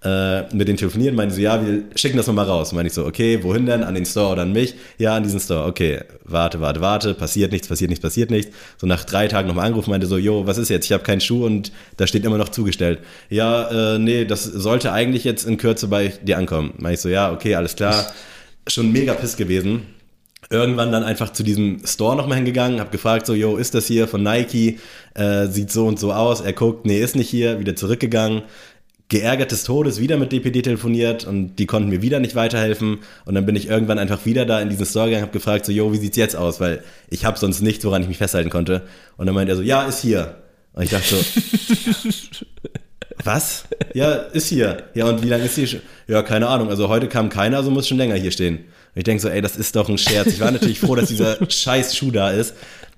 [0.03, 2.73] mit denen telefonieren, meinen so, ja, wir schicken das nochmal raus.
[2.73, 3.84] Meine ich so, okay, wohin denn?
[3.84, 4.75] An den Store oder an mich?
[4.99, 5.65] Ja, an diesen Store.
[5.65, 8.55] Okay, warte, warte, warte, passiert nichts, passiert nichts, passiert nichts.
[8.77, 10.86] So nach drei Tagen nochmal angerufen, meinte so, jo, was ist jetzt?
[10.86, 12.99] Ich habe keinen Schuh und da steht immer noch zugestellt.
[13.29, 16.73] Ja, äh, nee, das sollte eigentlich jetzt in Kürze bei dir ankommen.
[16.77, 18.05] Meine ich so, ja, okay, alles klar.
[18.67, 19.88] Schon mega piss gewesen
[20.51, 24.08] irgendwann dann einfach zu diesem Store nochmal hingegangen, habe gefragt, so, yo, ist das hier
[24.08, 24.79] von Nike?
[25.15, 26.41] Äh, sieht so und so aus.
[26.41, 27.60] Er guckt, nee, ist nicht hier.
[27.60, 28.43] Wieder zurückgegangen
[29.09, 33.35] geärgert des Todes wieder mit DPD telefoniert und die konnten mir wieder nicht weiterhelfen und
[33.35, 35.93] dann bin ich irgendwann einfach wieder da in diesen Store gegangen, habe gefragt so, jo,
[35.93, 38.81] wie sieht's jetzt aus, weil ich habe sonst nichts, woran ich mich festhalten konnte
[39.17, 40.37] und dann meinte er so, ja, ist hier
[40.73, 41.17] und ich dachte so,
[43.23, 43.65] was?
[43.93, 44.83] Ja, ist hier.
[44.93, 45.81] Ja, und wie lange ist hier schon?
[46.07, 46.69] Ja, keine Ahnung.
[46.69, 48.57] Also heute kam keiner, also muss schon länger hier stehen.
[48.57, 50.27] Und ich denke so, ey, das ist doch ein Scherz.
[50.27, 52.55] Ich war natürlich froh, dass dieser scheiß Schuh da ist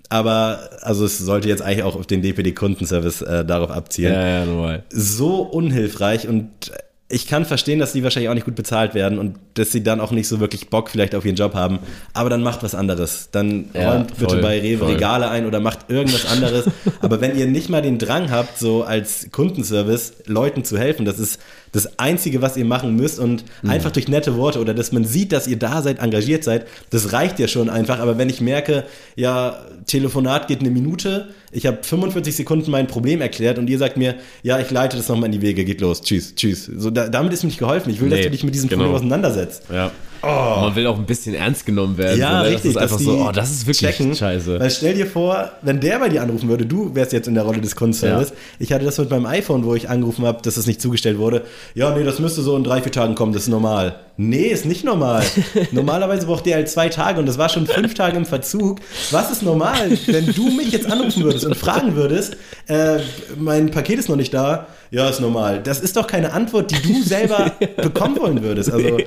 [0.10, 4.14] aber also es sollte jetzt eigentlich auch auf den DPD-Kundenservice äh, darauf abzielen.
[4.14, 4.84] Ja, ja, normal.
[4.90, 6.72] So unhilfreich und
[7.10, 10.02] ich kann verstehen, dass die wahrscheinlich auch nicht gut bezahlt werden und dass sie dann
[10.02, 11.80] auch nicht so wirklich Bock vielleicht auf ihren Job haben.
[12.14, 13.30] Aber dann macht was anderes.
[13.32, 14.94] Dann ja, räumt voll, bitte bei Rewe voll.
[14.94, 16.66] Regale ein oder macht irgendwas anderes.
[17.00, 21.18] Aber wenn ihr nicht mal den Drang habt, so als Kundenservice Leuten zu helfen, das
[21.18, 21.40] ist
[21.72, 23.70] das Einzige, was ihr machen müsst und mhm.
[23.70, 27.14] einfach durch nette Worte oder dass man sieht, dass ihr da seid, engagiert seid, das
[27.14, 28.00] reicht ja schon einfach.
[28.00, 33.22] Aber wenn ich merke, ja, Telefonat geht eine Minute, ich habe 45 Sekunden mein Problem
[33.22, 36.02] erklärt und ihr sagt mir, ja, ich leite das nochmal in die Wege, geht los,
[36.02, 36.66] tschüss, tschüss.
[36.66, 37.90] So, da, damit ist mir nicht geholfen.
[37.90, 38.84] Ich will, nee, dass du dich mit diesem genau.
[38.84, 39.64] Problem auseinandersetzt.
[39.72, 39.92] Ja.
[40.22, 40.62] Oh.
[40.62, 42.20] Man will auch ein bisschen ernst genommen werden.
[42.20, 42.56] Ja, so, ne?
[42.56, 42.74] richtig.
[42.74, 44.16] Das ist einfach so, oh, das ist wirklich checken.
[44.16, 44.60] scheiße.
[44.60, 47.44] Weil stell dir vor, wenn der bei dir anrufen würde, du wärst jetzt in der
[47.44, 48.30] Rolle des Kundenservice.
[48.30, 48.36] Ja.
[48.60, 51.44] Ich hatte das mit meinem iPhone, wo ich angerufen habe, dass das nicht zugestellt wurde.
[51.76, 53.96] Ja, nee, das müsste so in drei, vier Tagen kommen, das ist normal.
[54.20, 55.24] Nee, ist nicht normal.
[55.72, 58.80] Normalerweise braucht der halt zwei Tage und das war schon fünf Tage im Verzug.
[59.12, 62.36] Was ist normal, wenn du mich jetzt anrufen würdest und fragen würdest,
[62.68, 62.98] äh,
[63.38, 64.68] mein Paket ist noch nicht da?
[64.90, 65.62] Ja, ist normal.
[65.64, 68.72] Das ist doch keine Antwort, die du selber bekommen wollen würdest.
[68.72, 68.98] Also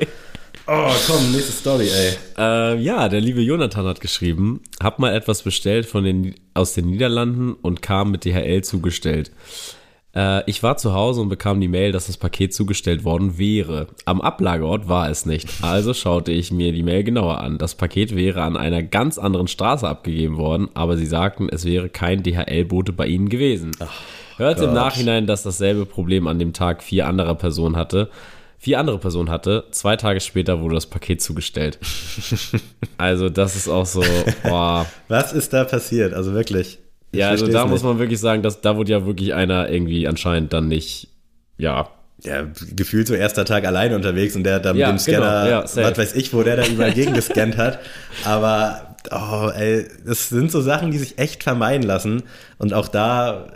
[0.73, 2.13] Oh, komm, nächste Story, ey.
[2.39, 6.87] Äh, ja, der liebe Jonathan hat geschrieben, hab mal etwas bestellt von den, aus den
[6.87, 9.33] Niederlanden und kam mit DHL zugestellt.
[10.15, 13.89] Äh, ich war zu Hause und bekam die Mail, dass das Paket zugestellt worden wäre.
[14.05, 15.49] Am Ablageort war es nicht.
[15.61, 17.59] Also schaute ich mir die Mail genauer an.
[17.59, 21.89] Das Paket wäre an einer ganz anderen Straße abgegeben worden, aber sie sagten, es wäre
[21.89, 23.73] kein DHL-Bote bei ihnen gewesen.
[23.81, 23.91] Ach,
[24.37, 28.09] Hört im Nachhinein, dass dasselbe Problem an dem Tag vier anderer Personen hatte
[28.61, 29.65] vier andere Personen hatte.
[29.73, 31.79] Zwei Tage später wurde das Paket zugestellt.
[32.99, 34.05] also das ist auch so,
[34.43, 34.87] boah.
[35.09, 36.13] Was ist da passiert?
[36.13, 36.79] Also wirklich.
[37.13, 37.71] Ja, also da nicht.
[37.71, 41.09] muss man wirklich sagen, dass da wurde ja wirklich einer irgendwie anscheinend dann nicht,
[41.57, 41.89] ja.
[42.23, 42.47] Ja,
[42.77, 45.45] gefühlt so erster Tag alleine unterwegs und der hat da mit ja, dem genau, Scanner,
[45.45, 47.79] genau, ja, was weiß ich, wo der da überall gegen gescannt hat.
[48.27, 52.25] Aber, oh, ey, das sind so Sachen, die sich echt vermeiden lassen.
[52.59, 53.47] Und auch da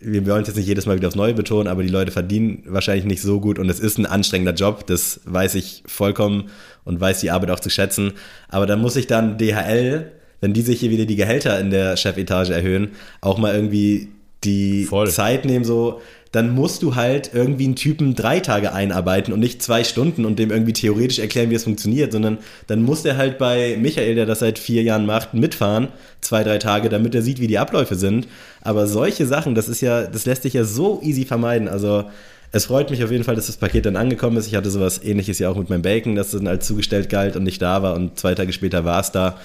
[0.00, 2.62] wir wollen es jetzt nicht jedes Mal wieder aufs Neue betonen, aber die Leute verdienen
[2.66, 6.50] wahrscheinlich nicht so gut und es ist ein anstrengender Job, das weiß ich vollkommen
[6.84, 8.12] und weiß die Arbeit auch zu schätzen.
[8.48, 11.96] Aber dann muss ich dann DHL, wenn die sich hier wieder die Gehälter in der
[11.96, 14.08] Chefetage erhöhen, auch mal irgendwie
[14.44, 15.10] die Voll.
[15.10, 16.00] Zeit nehmen, so,
[16.32, 20.38] dann musst du halt irgendwie einen Typen drei Tage einarbeiten und nicht zwei Stunden und
[20.38, 24.26] dem irgendwie theoretisch erklären, wie es funktioniert, sondern dann muss der halt bei Michael, der
[24.26, 25.88] das seit vier Jahren macht, mitfahren,
[26.20, 28.28] zwei, drei Tage, damit er sieht, wie die Abläufe sind.
[28.60, 31.68] Aber solche Sachen, das ist ja, das lässt sich ja so easy vermeiden.
[31.68, 32.04] Also
[32.52, 34.46] es freut mich auf jeden Fall, dass das Paket dann angekommen ist.
[34.46, 37.44] Ich hatte sowas ähnliches ja auch mit meinem Bacon, das dann als zugestellt galt und
[37.44, 39.38] nicht da war und zwei Tage später war es da.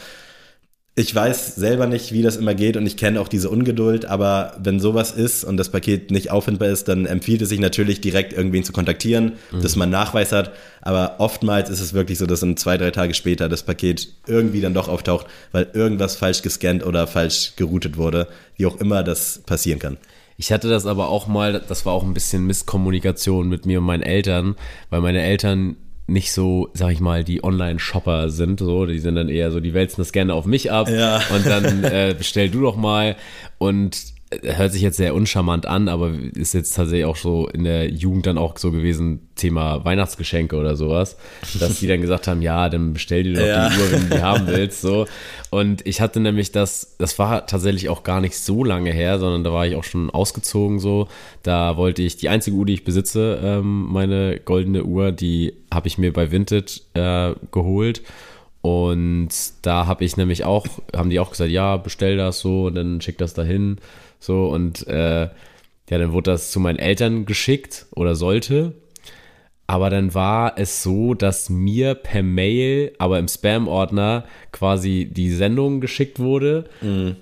[0.95, 4.55] Ich weiß selber nicht, wie das immer geht und ich kenne auch diese Ungeduld, aber
[4.59, 8.31] wenn sowas ist und das Paket nicht auffindbar ist, dann empfiehlt es sich natürlich direkt
[8.31, 9.61] irgendwen zu kontaktieren, mhm.
[9.63, 10.51] dass man Nachweis hat.
[10.83, 14.61] Aber oftmals ist es wirklich so, dass dann zwei, drei Tage später das Paket irgendwie
[14.61, 18.27] dann doch auftaucht, weil irgendwas falsch gescannt oder falsch geroutet wurde,
[18.57, 19.97] wie auch immer das passieren kann.
[20.37, 23.85] Ich hatte das aber auch mal, das war auch ein bisschen Misskommunikation mit mir und
[23.85, 24.55] meinen Eltern,
[24.91, 25.75] weil meine Eltern
[26.07, 29.73] nicht so, sag ich mal, die Online-Shopper sind, so, die sind dann eher so, die
[29.73, 31.21] wälzen das gerne auf mich ab Ja.
[31.33, 33.15] und dann äh, bestell du doch mal
[33.57, 34.12] und
[34.43, 38.25] hört sich jetzt sehr uncharmant an, aber ist jetzt tatsächlich auch so in der Jugend
[38.25, 41.17] dann auch so gewesen, Thema Weihnachtsgeschenke oder sowas,
[41.59, 43.69] dass die dann gesagt haben, ja, dann bestell dir doch Ja.
[43.69, 45.05] die Uhr, wenn du die haben willst, so.
[45.49, 49.43] Und ich hatte nämlich das, das war tatsächlich auch gar nicht so lange her, sondern
[49.43, 51.07] da war ich auch schon ausgezogen, so.
[51.41, 55.87] Da wollte ich, die einzige Uhr, die ich besitze, ähm, meine goldene Uhr, die habe
[55.87, 58.01] ich mir bei Vinted äh, geholt.
[58.61, 59.29] Und
[59.63, 60.65] da habe ich nämlich auch,
[60.95, 63.77] haben die auch gesagt, ja, bestell das so und dann schick das dahin.
[64.23, 65.23] So und äh,
[65.89, 68.73] ja, dann wurde das zu meinen Eltern geschickt oder sollte.
[69.67, 75.81] Aber dann war es so, dass mir per Mail, aber im Spam-Ordner quasi die Sendung
[75.81, 76.65] geschickt wurde.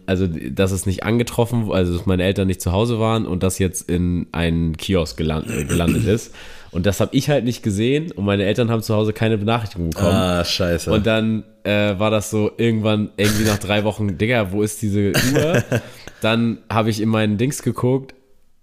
[0.06, 3.58] Also, dass es nicht angetroffen, also dass meine Eltern nicht zu Hause waren und das
[3.58, 6.36] jetzt in einen Kiosk geland, äh, gelandet ist.
[6.72, 9.90] Und das habe ich halt nicht gesehen und meine Eltern haben zu Hause keine Benachrichtigung
[9.90, 10.14] bekommen.
[10.16, 10.92] Ah, scheiße.
[10.92, 15.12] Und dann äh, war das so irgendwann, irgendwie nach drei Wochen, Digga, wo ist diese
[15.34, 15.64] Uhr?
[16.22, 18.16] dann habe ich in meinen Dings geguckt,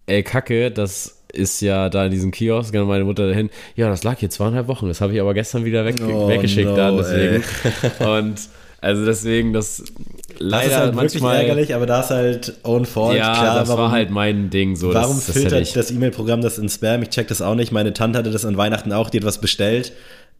[0.06, 4.02] ey, Kacke, das ist ja da in diesem Kiosk, und meine Mutter dahin, ja, das
[4.04, 6.96] lag hier zweieinhalb Wochen, das habe ich aber gestern wieder weg, Oh, weggeschickt no, dann,
[6.96, 7.44] deswegen.
[7.98, 8.40] Und
[8.80, 9.92] also deswegen, das das
[10.38, 13.16] leider ist halt wirklich manchmal, ärgerlich, aber da ist halt own fault.
[13.16, 16.58] ja, Klar, das warum, war halt mein Ding, so, warum das, filtert das E-Mail-Programm das
[16.58, 17.02] in Spam?
[17.02, 17.72] Ich check das auch nicht.
[17.72, 19.92] Meine Tante hatte das an Weihnachten auch, die hat was bestellt.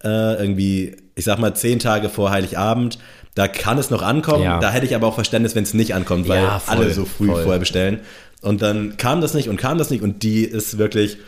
[0.05, 2.98] Äh, irgendwie, ich sag mal, zehn Tage vor Heiligabend.
[3.35, 4.44] Da kann es noch ankommen.
[4.44, 4.61] Ja.
[4.61, 7.05] Da hätte ich aber auch Verständnis, wenn es nicht ankommt, weil Ja, voll, alle so
[7.05, 7.42] früh voll.
[7.42, 8.01] vorher bestellen.
[8.40, 11.18] Und dann kam das nicht und kam das nicht und die ist wirklich,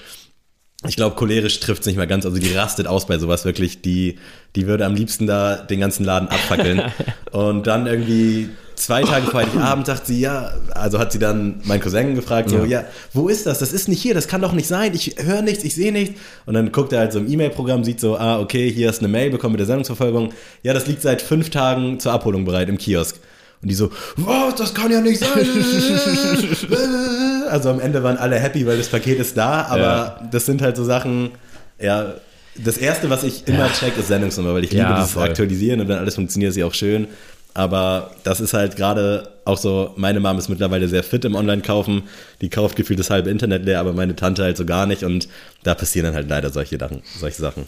[0.88, 2.24] ich glaube, cholerisch trifft es nicht mal ganz.
[2.24, 3.82] Also die rastet aus bei sowas wirklich.
[3.82, 4.18] Die,
[4.56, 6.82] die würde am liebsten da den ganzen Laden abfackeln.
[7.32, 11.80] und dann irgendwie zwei Tage vor Heiligabend sagt sie, ja, also hat sie dann meinen
[11.80, 12.84] Cousin gefragt, so, ja.
[13.12, 13.58] wo ist das?
[13.58, 14.92] Das ist nicht hier, das kann doch nicht sein.
[14.94, 16.18] Ich höre nichts, ich sehe nichts.
[16.46, 19.08] Und dann guckt er halt so im E-Mail-Programm, sieht so, ah, okay, hier ist eine
[19.08, 20.32] Mail bekommen mit der Sendungsverfolgung.
[20.62, 23.16] Ja, das liegt seit fünf Tagen zur Abholung bereit im Kiosk.
[23.62, 25.30] Und die so, was, das kann ja nicht sein.
[27.50, 30.28] also am Ende waren alle happy, weil das Paket ist da, aber Ja.
[30.30, 31.32] das sind halt so Sachen,
[31.78, 32.14] ja,
[32.56, 35.24] das erste, was ich immer check, ist Sendungsnummer, weil ich liebe Ja, dieses voll.
[35.24, 37.06] Aktualisieren und wenn alles funktioniert, ist ja auch schön.
[37.52, 42.04] Aber das ist halt gerade auch so, meine Mom ist mittlerweile sehr fit im Online-Kaufen.
[42.40, 45.02] Die kauft gefühlt das halbe Internet leer, aber meine Tante halt so gar nicht.
[45.02, 45.28] Und
[45.64, 46.78] da passieren dann halt leider solche.
[47.18, 47.66] Solche Sachen.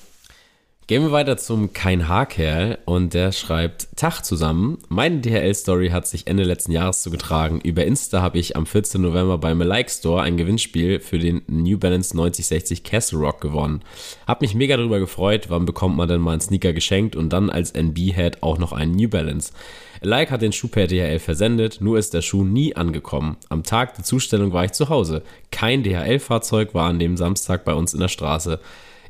[0.92, 4.76] Gehen wir weiter zum Kein Haarkerl und der schreibt Tag zusammen.
[4.90, 7.62] Meine DHL-Story hat sich Ende letzten Jahres zugetragen.
[7.62, 9.00] Über Insta habe ich am 14.
[9.00, 13.81] November beim Like Store ein Gewinnspiel für den New Balance 9060 Castle Rock gewonnen.
[14.26, 15.46] Hab mich mega darüber gefreut.
[15.48, 18.92] Wann bekommt man denn mal einen Sneaker geschenkt und dann als NB-Head auch noch einen
[18.92, 19.55] New Balance?
[20.02, 23.38] Like hat den Schuh per DHL versendet, nur ist der Schuh nie angekommen.
[23.48, 25.22] Am Tag der Zustellung war ich zu Hause.
[25.50, 28.61] Kein DHL-Fahrzeug war an dem Samstag bei uns in der Straße.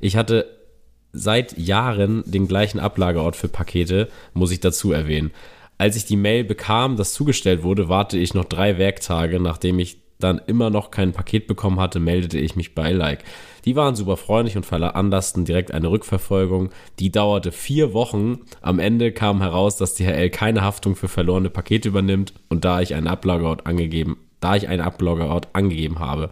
[0.00, 0.61] Ich hatte
[1.12, 5.30] seit Jahren den gleichen Ablageort für Pakete, muss ich dazu erwähnen.
[5.78, 9.98] Als ich die Mail bekam, das zugestellt wurde, warte ich noch drei Werktage, nachdem ich
[10.22, 13.24] dann immer noch kein Paket bekommen hatte, meldete ich mich bei Like.
[13.64, 16.70] Die waren super freundlich und veranlassten direkt eine Rückverfolgung.
[16.98, 18.40] Die dauerte vier Wochen.
[18.60, 22.94] Am Ende kam heraus, dass DHL keine Haftung für verlorene Pakete übernimmt und da ich
[22.94, 26.30] einen Ablageort angegeben, da ich einen Ablageort angegeben habe.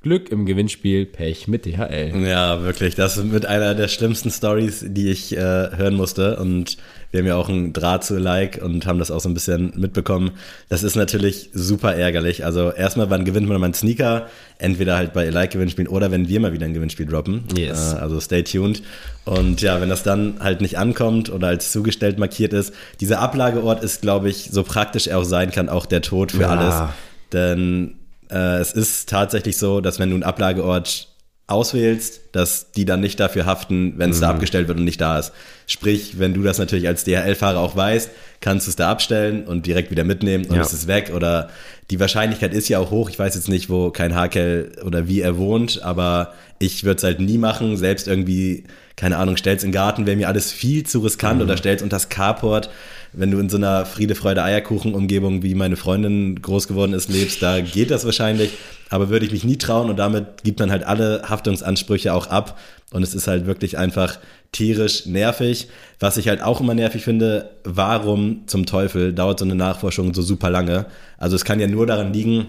[0.00, 2.12] Glück im Gewinnspiel, Pech mit DHL.
[2.24, 2.94] Ja, wirklich.
[2.94, 6.36] Das ist mit einer der schlimmsten Stories, die ich äh, hören musste.
[6.36, 6.76] Und
[7.10, 9.72] wir haben ja auch einen Draht zu Like und haben das auch so ein bisschen
[9.76, 10.30] mitbekommen.
[10.68, 12.44] Das ist natürlich super ärgerlich.
[12.44, 14.28] Also erstmal, wann gewinnt man mal einen Sneaker?
[14.58, 17.42] Entweder halt bei Like-Gewinnspielen oder wenn wir mal wieder ein Gewinnspiel droppen.
[17.56, 17.94] Yes.
[17.94, 18.82] Äh, also stay tuned.
[19.24, 23.82] Und ja, wenn das dann halt nicht ankommt oder als zugestellt markiert ist, dieser Ablageort
[23.82, 26.48] ist, glaube ich, so praktisch er auch sein kann, auch der Tod für Ja.
[26.50, 26.94] alles.
[27.32, 27.94] Denn
[28.30, 31.08] äh, es ist tatsächlich so, dass wenn du einen Ablageort
[31.48, 35.18] auswählst, dass die dann nicht dafür haften, wenn es da abgestellt wird und nicht da
[35.18, 35.32] ist.
[35.66, 38.10] Sprich, wenn du das natürlich als DHL-Fahrer auch weißt,
[38.42, 40.60] kannst du es da abstellen und direkt wieder mitnehmen und Ja.
[40.62, 41.10] es ist weg.
[41.14, 41.48] Oder
[41.90, 43.08] die Wahrscheinlichkeit ist ja auch hoch.
[43.08, 47.02] Ich weiß jetzt nicht, wo kein Hakel oder wie er wohnt, aber ich würde es
[47.04, 47.78] halt nie machen.
[47.78, 48.64] Selbst irgendwie,
[48.98, 51.94] keine Ahnung, stell's in den Garten, wäre mir alles viel zu riskant oder stell's unter
[51.94, 52.68] das Carport.
[53.12, 57.40] Wenn du in so einer Friede, Freude, Eierkuchen-Umgebung, wie meine Freundin groß geworden ist, lebst,
[57.40, 58.50] da geht das wahrscheinlich.
[58.90, 62.58] Aber würde ich mich nie trauen und damit gibt man halt alle Haftungsansprüche auch ab.
[62.92, 64.18] Und es ist halt wirklich einfach
[64.50, 65.68] tierisch nervig.
[66.00, 70.22] Was ich halt auch immer nervig finde, warum zum Teufel dauert so eine Nachforschung so
[70.22, 70.86] super lange?
[71.18, 72.46] Also es kann ja nur daran liegen,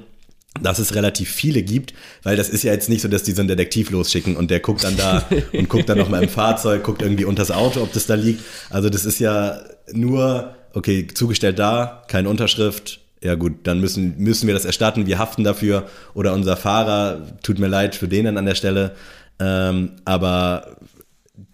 [0.61, 1.93] dass es relativ viele gibt,
[2.23, 4.59] weil das ist ja jetzt nicht so, dass die so einen Detektiv losschicken und der
[4.59, 8.05] guckt dann da und guckt dann nochmal im Fahrzeug, guckt irgendwie unters Auto, ob das
[8.05, 8.43] da liegt.
[8.69, 14.47] Also das ist ja nur, okay, zugestellt da, keine Unterschrift, ja gut, dann müssen, müssen
[14.47, 15.87] wir das erstatten, wir haften dafür.
[16.13, 18.95] Oder unser Fahrer, tut mir leid für den dann an der Stelle,
[19.39, 20.77] ähm, aber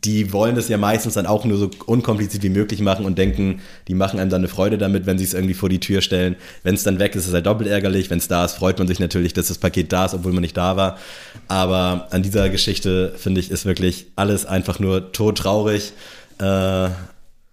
[0.03, 3.61] die wollen das ja meistens dann auch nur so unkompliziert wie möglich machen und denken,
[3.87, 6.35] die machen einem dann eine Freude damit, wenn sie es irgendwie vor die Tür stellen.
[6.63, 8.09] Wenn es dann weg ist, ist es halt doppelt ärgerlich.
[8.09, 10.41] Wenn es da ist, freut man sich natürlich, dass das Paket da ist, obwohl man
[10.41, 10.97] nicht da war.
[11.47, 15.93] Aber an dieser Geschichte, finde ich, ist wirklich alles einfach nur todtraurig.
[16.39, 16.89] Äh,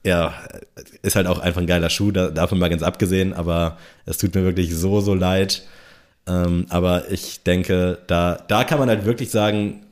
[0.04, 0.34] ja,
[1.02, 4.34] ist halt auch einfach ein geiler Schuh, da, davon mal ganz abgesehen, aber es tut
[4.34, 5.62] mir wirklich so, so leid.
[6.26, 9.86] Ähm, aber ich denke, da, da kann man halt wirklich sagen,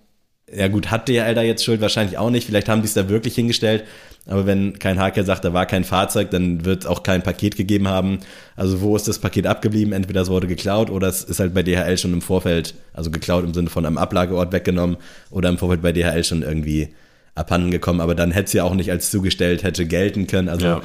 [0.54, 1.80] ja gut, hat DHL da jetzt Schuld?
[1.80, 2.46] Wahrscheinlich auch nicht.
[2.46, 3.84] Vielleicht haben die es da wirklich hingestellt.
[4.26, 7.56] Aber wenn kein Hacker sagt, da war kein Fahrzeug, dann wird es auch kein Paket
[7.56, 8.18] gegeben haben.
[8.54, 9.92] Also wo ist das Paket abgeblieben?
[9.92, 13.44] Entweder es wurde geklaut oder es ist halt bei DHL schon im Vorfeld, also geklaut
[13.44, 14.98] im Sinne von am Ablageort weggenommen
[15.30, 16.90] oder im Vorfeld bei DHL schon irgendwie
[17.34, 18.00] abhanden gekommen.
[18.00, 20.48] Aber dann hätte es ja auch nicht als zugestellt hätte gelten können.
[20.48, 20.82] Also Ja.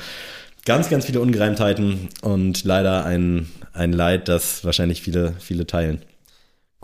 [0.65, 5.99] ganz, ganz viele Ungereimtheiten und leider ein, ein Leid, das wahrscheinlich viele, viele teilen.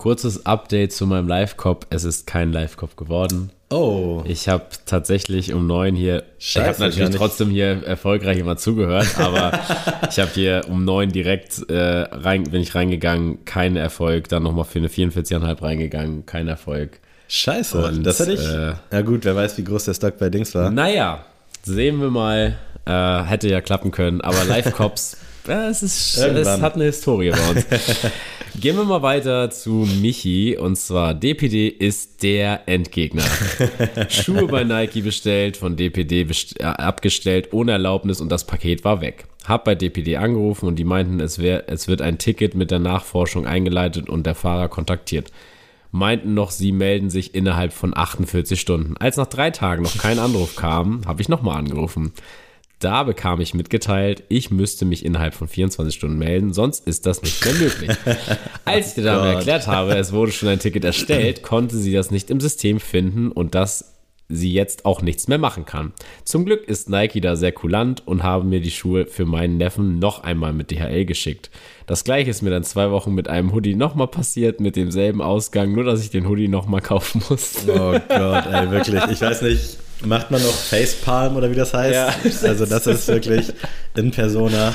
[0.01, 1.85] Kurzes Update zu meinem Live-Cop.
[1.91, 3.51] Es ist kein Live-Cop geworden.
[3.69, 8.39] Oh, Ich habe tatsächlich um neun hier, ich Scheiße, habe gar natürlich trotzdem hier erfolgreich
[8.39, 9.51] immer zugehört, aber
[10.09, 14.65] ich habe hier um neun direkt äh, rein, bin ich reingegangen, kein Erfolg, dann nochmal
[14.65, 16.99] für eine 44,5 reingegangen, kein Erfolg.
[17.27, 18.43] Scheiße, Und, das hätte ich.
[18.43, 20.71] äh, Na gut, wer weiß, wie groß der Stock bei Dings war.
[20.71, 21.23] Naja,
[21.61, 26.61] sehen wir mal, äh, hätte ja klappen können, aber Live-Cops, es, ist, es Irgendwann.
[26.61, 27.65] hat eine Historie bei uns.
[28.59, 33.23] Gehen wir mal weiter zu Michi und zwar DPD ist der Endgegner.
[34.09, 38.99] Schuhe bei Nike bestellt, von DPD best äh, abgestellt, ohne Erlaubnis und das Paket war
[38.99, 39.25] weg.
[39.45, 42.79] Hab bei DPD angerufen und die meinten, es, wär, es wird ein Ticket mit der
[42.79, 45.31] Nachforschung eingeleitet und der Fahrer kontaktiert.
[45.91, 48.95] Meinten noch, sie melden sich innerhalb von 48 Stunden.
[48.97, 52.13] Als nach drei Tagen noch kein Anruf kam, habe ich nochmal angerufen.
[52.81, 57.21] Da bekam ich mitgeteilt, ich müsste mich innerhalb von 24 Stunden melden, sonst ist das
[57.21, 57.91] nicht mehr möglich.
[58.65, 59.35] Als ich Dame Gott.
[59.35, 63.31] erklärt habe, es wurde schon ein Ticket erstellt, konnte sie das nicht im System finden
[63.31, 63.91] und dass
[64.29, 65.93] sie jetzt auch nichts mehr machen kann.
[66.23, 69.99] Zum Glück ist Nike da sehr kulant und haben mir die Schuhe für meinen Neffen
[69.99, 71.51] noch einmal mit DHL geschickt.
[71.85, 75.73] Das gleiche ist mir dann zwei Wochen mit einem Hoodie nochmal passiert, mit demselben Ausgang,
[75.73, 77.73] nur dass ich den Hoodie nochmal kaufen musste.
[77.73, 79.03] Oh Gott, ey, wirklich.
[79.11, 81.93] Ich weiß nicht, macht man noch Facepalm oder wie das heißt?
[81.93, 82.47] Ja.
[82.49, 83.53] Also das ist wirklich
[83.95, 84.73] in Persona.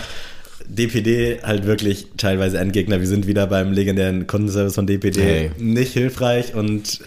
[0.69, 2.99] DPD halt wirklich teilweise Endgegner.
[3.01, 5.23] Wir sind wieder beim legendären Kundenservice von DPD.
[5.23, 5.51] Hey.
[5.59, 7.05] Nicht hilfreich und äh,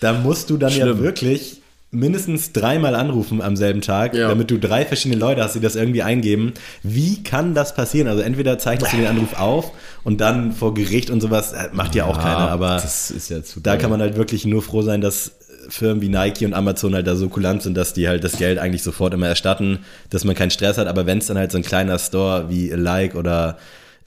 [0.00, 1.02] da musst du dann ja Schlimm.
[1.02, 4.28] wirklich mindestens dreimal anrufen am selben Tag, Ja.
[4.28, 6.52] damit du drei verschiedene Leute hast, die das irgendwie eingeben.
[6.82, 8.08] Wie kann das passieren?
[8.08, 9.72] Also entweder zeichnest du den Anruf auf
[10.04, 13.42] und dann vor Gericht und sowas, äh, macht ja auch keiner, aber das ist ja
[13.42, 15.32] zu da kann man halt wirklich nur froh sein, dass
[15.68, 18.58] Firmen wie Nike und Amazon halt da so kulant sind, dass die halt das Geld
[18.58, 20.86] eigentlich sofort immer erstatten, dass man keinen Stress hat.
[20.86, 23.58] Aber wenn es dann halt so ein kleiner Store wie Like oder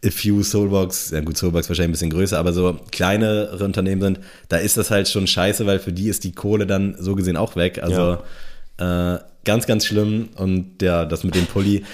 [0.03, 4.19] A Few Soulbox, ja gut, Soulbox wahrscheinlich ein bisschen größer, aber so kleinere Unternehmen sind,
[4.49, 7.37] da ist das halt schon scheiße, weil für die ist die Kohle dann so gesehen
[7.37, 7.81] auch weg.
[7.83, 8.17] Also
[8.77, 10.29] äh, ganz, ganz schlimm.
[10.35, 11.85] Und ja, das mit dem Pulli.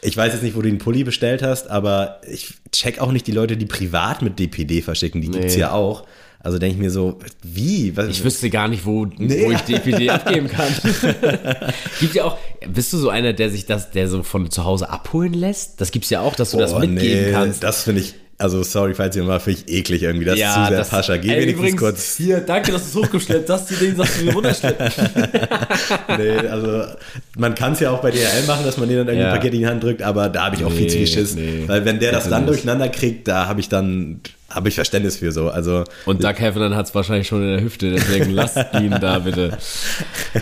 [0.00, 3.26] Ich weiß jetzt nicht, wo du den Pulli bestellt hast, aber ich check auch nicht
[3.26, 5.20] die Leute, die privat mit DPD verschicken.
[5.20, 5.60] Die gibt's Nee.
[5.60, 6.04] ja auch.
[6.44, 7.96] Also denke ich mir so, wie?
[7.96, 9.44] Was, Ich wüsste gar nicht, wo, Nee.
[9.46, 10.72] wo ich DPD abgeben kann.
[12.00, 12.36] Gibt ja auch,
[12.68, 15.80] bist du so einer, der sich das, der so von zu Hause abholen lässt?
[15.80, 17.62] Das gibt's ja auch, dass du das Oh, mitgeben nee, kannst.
[17.62, 20.24] Das finde ich, also sorry, falls ihr mal, finde ich eklig irgendwie.
[20.26, 21.16] Das ist zu sehr Pascha.
[21.16, 22.16] Geh Ey, wenigstens übrigens, kurz.
[22.16, 23.70] Hier, danke, dass du es hochgeschleppt hast.
[23.70, 24.90] Die Dinge sagst du mir runterschleppen.
[26.18, 26.84] Nee, also
[27.38, 29.32] man kann es ja auch bei DHL machen, dass man denen dann irgendwie Ja.
[29.32, 31.14] ein Paket in die Hand drückt, aber da habe ich auch viel zu Nee, viel
[31.14, 31.34] Schiss.
[31.34, 31.64] nee.
[31.66, 34.20] Weil wenn der das dann durcheinander kriegt, da habe ich dann,
[34.50, 35.48] habe ich Verständnis für so.
[35.48, 39.20] Also Und Doug Heffernan hat es wahrscheinlich schon in der Hüfte, deswegen lasst ihn da
[39.20, 39.56] bitte.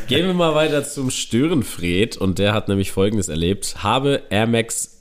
[0.09, 3.77] Gehen wir mal weiter zum Störenfred und der hat nämlich folgendes erlebt.
[3.83, 5.00] Habe Air Max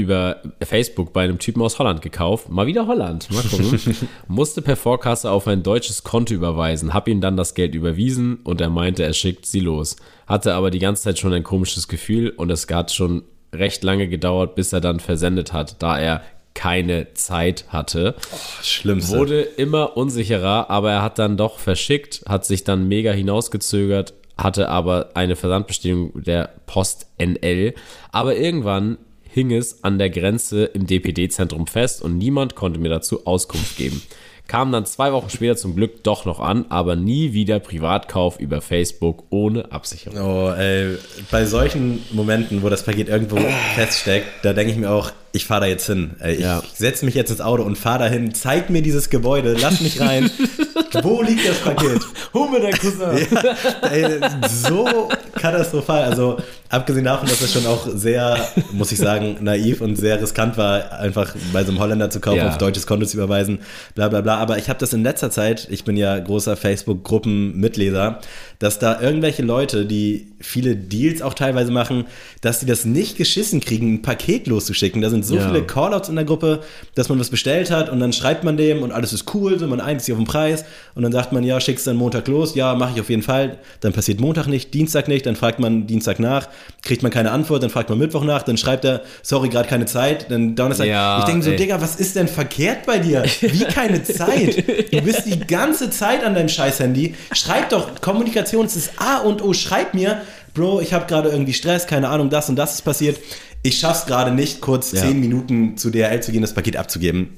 [0.00, 2.48] über Facebook bei einem Typen aus Holland gekauft.
[2.48, 3.30] Mal wieder Holland.
[3.30, 3.96] Mal gucken.
[4.28, 6.94] Musste per Vorkasse auf ein deutsches Konto überweisen.
[6.94, 9.96] Hab ihm dann das Geld überwiesen und er meinte, er schickt sie los.
[10.26, 13.22] Hatte aber die ganze Zeit schon ein komisches Gefühl und es hat schon
[13.52, 16.22] recht lange gedauert, bis er dann versendet hat, da er
[16.54, 18.14] keine Zeit hatte.
[18.32, 19.18] Oh, Schlimmste.
[19.18, 24.68] Wurde immer unsicherer, aber er hat dann doch verschickt, hat sich dann mega hinausgezögert, hatte
[24.68, 27.74] aber eine Versandbestätigung der Post NL.
[28.12, 28.98] Aber irgendwann
[29.32, 34.02] hing es an der Grenze im DPD-Zentrum fest und niemand konnte mir dazu Auskunft geben.
[34.48, 38.60] Kam dann zwei Wochen später zum Glück doch noch an, aber nie wieder Privatkauf über
[38.60, 40.18] Facebook ohne Absicherung.
[40.20, 40.96] Oh, ey,
[41.30, 43.36] bei solchen Momenten, wo das Paket irgendwo
[43.76, 46.16] feststeckt, da denke ich mir auch, ich fahre da jetzt hin.
[46.18, 46.64] Ey, ich Ja.
[46.74, 48.34] setze mich jetzt ins Auto und fahre dahin.
[48.34, 50.28] Zeig mir dieses Gebäude, lass mich rein.
[51.02, 52.00] wo liegt das Paket?
[52.34, 53.28] Hol mir dein Cousin.
[53.30, 55.08] Ja, ey, so
[55.40, 56.04] katastrophal.
[56.04, 56.36] Also
[56.68, 58.36] abgesehen davon, dass es schon auch sehr,
[58.72, 62.36] muss ich sagen, naiv und sehr riskant war, einfach bei so einem Holländer zu kaufen,
[62.38, 62.48] Ja.
[62.50, 63.58] auf deutsches Konto zu überweisen,
[63.94, 64.36] bla bla bla.
[64.36, 68.20] Aber ich habe das in letzter Zeit, ich bin ja großer Facebook-Gruppen-Mitleser,
[68.58, 72.04] dass da irgendwelche Leute, die viele Deals auch teilweise machen,
[72.40, 75.02] dass die das nicht geschissen kriegen, ein Paket loszuschicken.
[75.02, 75.46] Da sind so Ja.
[75.48, 76.60] viele Callouts in der Gruppe,
[76.94, 79.66] dass man was bestellt hat und dann schreibt man dem und alles ist cool, so
[79.66, 80.64] man einigt sich auf den Preis
[80.94, 83.58] und dann sagt man, ja, schickst dann Montag los, ja, mache ich auf jeden Fall.
[83.80, 86.48] Dann passiert Montag nicht, Dienstag nicht, dann fragt man Dienstag nach,
[86.82, 89.86] kriegt man keine Antwort, dann fragt man Mittwoch nach, dann schreibt er, sorry, gerade keine
[89.86, 90.86] Zeit, dann Donnerstag.
[90.88, 91.56] Ja, ich denke so, ey.
[91.56, 93.22] Digga, was ist denn verkehrt bei dir?
[93.40, 94.64] Wie keine Zeit?
[94.92, 97.14] Du bist die ganze Zeit an deinem Scheiß-Handy.
[97.32, 99.52] Schreib doch, Kommunikation ist das A und O.
[99.52, 100.22] Schreib mir,
[100.54, 103.18] Bro, ich habe gerade irgendwie Stress, keine Ahnung, das und das ist passiert.
[103.62, 105.02] Ich schaff's gerade nicht, kurz Ja.
[105.02, 107.28] zehn Minuten zu DHL zu gehen, das Paket abzugeben.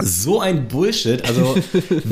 [0.00, 1.26] So ein Bullshit.
[1.28, 1.56] Also,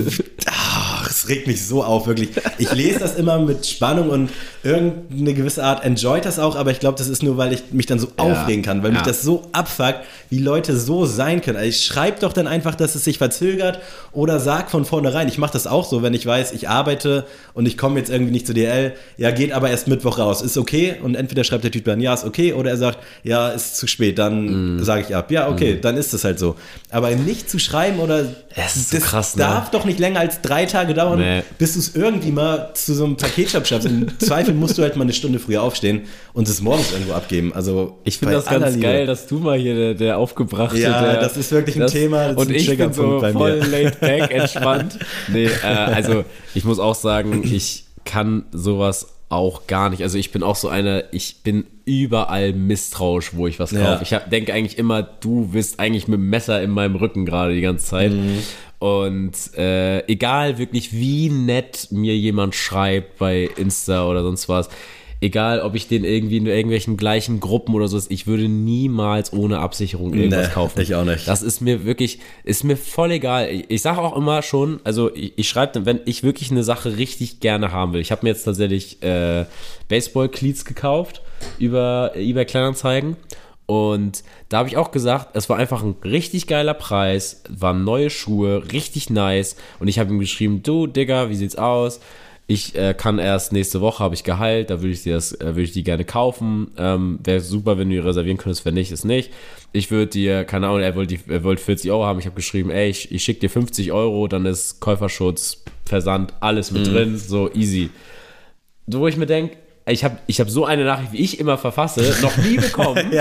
[0.47, 2.31] ach, es regt mich so auf, wirklich.
[2.59, 4.31] Ich lese das immer mit Spannung und
[4.63, 7.87] irgendeine gewisse Art enjoyt das auch, aber ich glaube, das ist nur, weil ich mich
[7.87, 9.07] dann so aufregen kann, weil mich Ja.
[9.07, 11.57] das so abfuckt, wie Leute so sein können.
[11.57, 13.81] Also ich schreibe doch dann einfach, dass es sich verzögert
[14.13, 15.29] oder sag von vornherein.
[15.29, 18.33] Ich mache das auch so, wenn ich weiß, ich arbeite und ich komme jetzt irgendwie
[18.33, 20.43] nicht zu DL, ja, geht aber erst Mittwoch raus.
[20.43, 23.49] Ist okay und entweder schreibt der Typ dann, ja, ist okay oder er sagt, ja,
[23.49, 24.85] ist zu spät, dann Mhm.
[24.85, 25.31] sage ich ab.
[25.31, 26.57] Ja, okay, dann ist es halt so.
[26.91, 28.25] Aber nicht zu schreiben oder
[28.57, 29.43] Das ist so krass, ne?
[29.43, 31.43] darf doch nicht länger als drei Tage dauern, Nee.
[31.59, 33.87] bis du es irgendwie mal zu so einem Paketshop schaffst.
[33.87, 36.03] Im Zweifel musst du halt mal eine Stunde früher aufstehen
[36.33, 37.53] und es morgens irgendwo abgeben.
[37.55, 38.83] Also Ich finde das ganz Liebe.
[38.87, 40.79] geil, dass du mal hier der, der aufgebrachte.
[40.79, 43.61] Ja, der, das ist wirklich ein Thema, das und ein ich bin so bei voll
[43.61, 43.67] mir.
[43.67, 44.99] laid back, entspannt.
[45.29, 50.03] Nee, äh, also ich muss auch sagen, ich kann sowas auch gar nicht.
[50.03, 53.83] Also ich bin auch so einer, ich bin überall misstrauisch, wo ich was kaufe.
[53.83, 54.03] Ja.
[54.03, 57.55] Ich hab, denke eigentlich immer, du bist eigentlich mit dem Messer in meinem Rücken gerade
[57.55, 58.13] die ganze Zeit.
[58.13, 58.43] Mhm.
[58.81, 64.69] Und äh, egal wirklich, wie nett mir jemand schreibt bei Insta oder sonst was,
[65.21, 69.33] egal ob ich den irgendwie in irgendwelchen gleichen Gruppen oder so ist, ich würde niemals
[69.33, 70.81] ohne Absicherung irgendwas Nee, kaufen.
[70.81, 71.29] ich auch nicht.
[71.29, 73.49] Das ist mir wirklich, ist mir voll egal.
[73.51, 76.97] Ich, ich sage auch immer schon, also ich, ich schreibe wenn ich wirklich eine Sache
[76.97, 78.01] richtig gerne haben will.
[78.01, 79.45] Ich habe mir jetzt tatsächlich äh,
[79.89, 81.23] Baseball-Cleats gekauft
[81.59, 83.17] über eBay Kleinanzeigen.
[83.67, 88.11] Und da habe ich auch gesagt, es war einfach ein richtig geiler Preis, waren neue
[88.11, 89.55] Schuhe, richtig nice.
[89.79, 92.01] Und ich habe ihm geschrieben, du Digga, wie sieht's aus?
[92.53, 95.45] Ich äh, kann erst nächste Woche, habe ich Gehalt, da würde ich dir das, äh,
[95.47, 96.73] würde ich die gerne kaufen.
[96.77, 99.31] Ähm, Wäre super, wenn du die reservieren könntest, wenn nicht, ist nicht.
[99.71, 102.19] Ich würde dir, keine Ahnung, er wollte, die- wollte 40 Euro haben.
[102.19, 106.73] Ich habe geschrieben, ey, ich, ich schicke dir 50 Euro, dann ist Käuferschutz, Versand, alles
[106.73, 107.89] mit drin, so easy.
[108.89, 111.57] So, wo ich mir denke, ich habe ich hab so eine Nachricht, wie ich immer
[111.57, 113.13] verfasse, noch nie bekommen.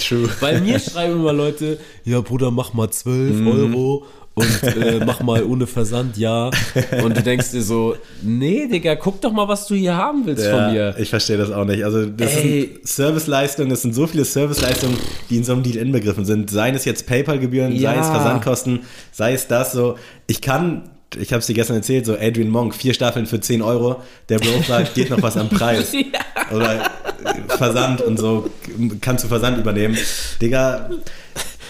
[0.00, 0.28] True.
[0.40, 4.04] Bei mir schreiben immer Leute, ja Bruder, mach mal 12 Euro
[4.40, 6.50] und äh, mach mal ohne Versand, ja.
[7.02, 10.44] Und du denkst dir so, nee, Digga, guck doch mal, was du hier haben willst
[10.46, 10.94] von Ja, mir.
[10.98, 11.84] ich verstehe das auch nicht.
[11.84, 12.70] Also das Ey.
[12.82, 14.96] sind Serviceleistungen, es sind so viele Serviceleistungen,
[15.28, 16.50] die in so einem Deal inbegriffen sind.
[16.50, 18.00] Seien es jetzt PayPal-Gebühren, sei Ja.
[18.00, 18.80] es Versandkosten,
[19.12, 19.96] sei es das so.
[20.26, 23.62] Ich kann, ich habe es dir gestern erzählt, so Adrian Monk, vier Staffeln für 10
[23.62, 24.00] Euro.
[24.28, 25.92] Der Bro fragt, geht noch was am Preis?
[26.54, 28.48] Oder äh, Versand und so,
[29.00, 29.96] kannst du Versand übernehmen.
[30.40, 30.88] Digga,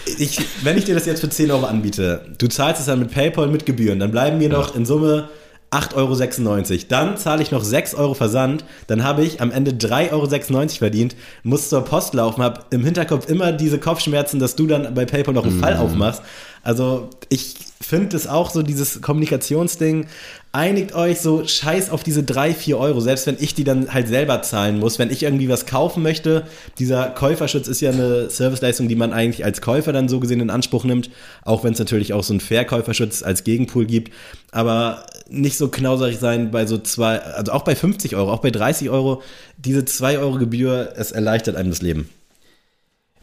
[0.05, 3.11] ich, wenn ich dir das jetzt für 10 Euro anbiete, du zahlst es dann mit
[3.11, 5.29] PayPal mit Gebühren, dann bleiben mir noch in Summe
[5.71, 6.85] 8,96 Euro.
[6.89, 11.15] Dann zahle ich noch 6 Euro Versand, dann habe ich am Ende 3,96 Euro verdient,
[11.43, 15.33] muss zur Post laufen, habe im Hinterkopf immer diese Kopfschmerzen, dass du dann bei PayPal
[15.33, 16.21] noch einen Fall aufmachst.
[16.63, 20.07] Also ich finde es auch so, dieses Kommunikationsding,
[20.53, 24.07] einigt euch so scheiß auf diese 3, 4 Euro, selbst wenn ich die dann halt
[24.07, 26.45] selber zahlen muss, wenn ich irgendwie was kaufen möchte.
[26.77, 30.49] Dieser Käuferschutz ist ja eine Serviceleistung, die man eigentlich als Käufer dann so gesehen in
[30.49, 31.09] Anspruch nimmt,
[31.43, 34.11] auch wenn es natürlich auch so einen Verkäuferschutz als Gegenpool gibt,
[34.51, 38.51] aber nicht so knauserig sein bei so zwei, also auch bei 50 Euro, auch bei
[38.51, 39.21] 30 Euro,
[39.57, 42.09] diese 2 Euro Gebühr, es erleichtert einem das Leben.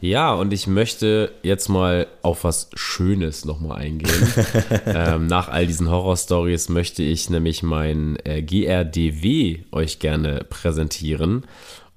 [0.01, 4.33] Ja, und ich möchte jetzt mal auf was Schönes nochmal eingehen.
[4.85, 11.43] ähm, nach all diesen Horror-Stories möchte ich nämlich mein äh, GRDW euch gerne präsentieren.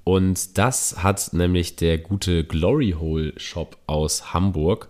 [0.05, 4.88] Und das hat nämlich der gute Glory Hole Shop aus Hamburg.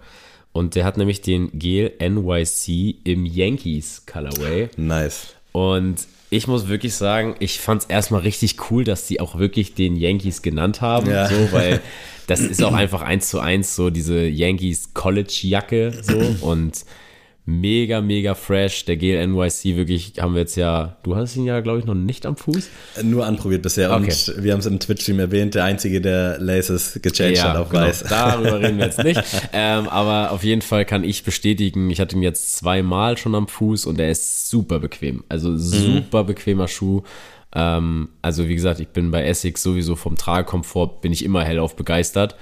[0.52, 4.70] Und der hat nämlich den Gel NYC im Yankees Colorway.
[4.76, 5.34] Nice.
[5.52, 9.74] Und ich muss wirklich sagen, ich fand es erstmal richtig cool, dass sie auch wirklich
[9.74, 11.10] den Yankees genannt haben.
[11.10, 11.28] Ja.
[11.28, 11.82] So, weil
[12.26, 15.92] das ist auch einfach eins zu eins so diese Yankees College-Jacke.
[16.02, 16.84] So und
[17.44, 18.84] mega, mega fresh.
[18.84, 21.94] Der Gel NYC wirklich haben wir jetzt ja, du hast ihn ja, glaube ich, noch
[21.94, 22.68] nicht am Fuß.
[23.02, 24.04] Nur anprobiert bisher Okay.
[24.04, 27.82] und wir haben es im Twitch-Stream erwähnt, der einzige, der Laces gechanged hat auf genau,
[27.82, 28.04] weiß.
[28.08, 29.20] darüber reden wir jetzt nicht.
[29.52, 33.48] Ähm, aber auf jeden Fall kann ich bestätigen, ich hatte ihn jetzt zweimal schon am
[33.48, 35.24] Fuß und er ist super bequem.
[35.28, 37.02] Also super bequemer Schuh.
[37.54, 41.76] Ähm, also wie gesagt, ich bin bei Essex sowieso vom Tragekomfort, bin ich immer hellauf
[41.76, 42.36] begeistert.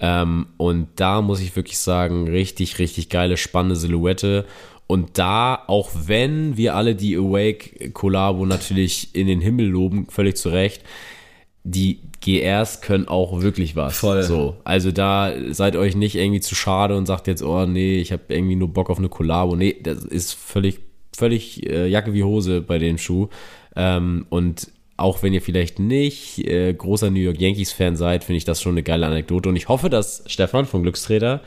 [0.00, 4.46] Ähm, und da muss ich wirklich sagen, richtig, richtig geile, spannende Silhouette.
[4.86, 10.50] Und da, auch wenn wir alle die Awake-Kollabo natürlich in den Himmel loben, völlig zu
[10.50, 10.82] Recht,
[11.64, 13.98] die GRs können auch wirklich was.
[13.98, 14.22] Voll.
[14.22, 18.12] So, also da seid euch nicht irgendwie zu schade und sagt jetzt, oh nee, ich
[18.12, 19.56] habe irgendwie nur Bock auf eine Kollabo.
[19.56, 20.80] Nee, das ist völlig,
[21.16, 23.28] völlig äh, Jacke wie Hose bei dem Schuh.
[23.76, 28.44] Ähm, und auch wenn ihr vielleicht nicht äh, großer New York Yankees-Fan seid, finde ich
[28.44, 29.48] das schon eine geile Anekdote.
[29.48, 31.40] Und ich hoffe, dass Stefan von Glücksträder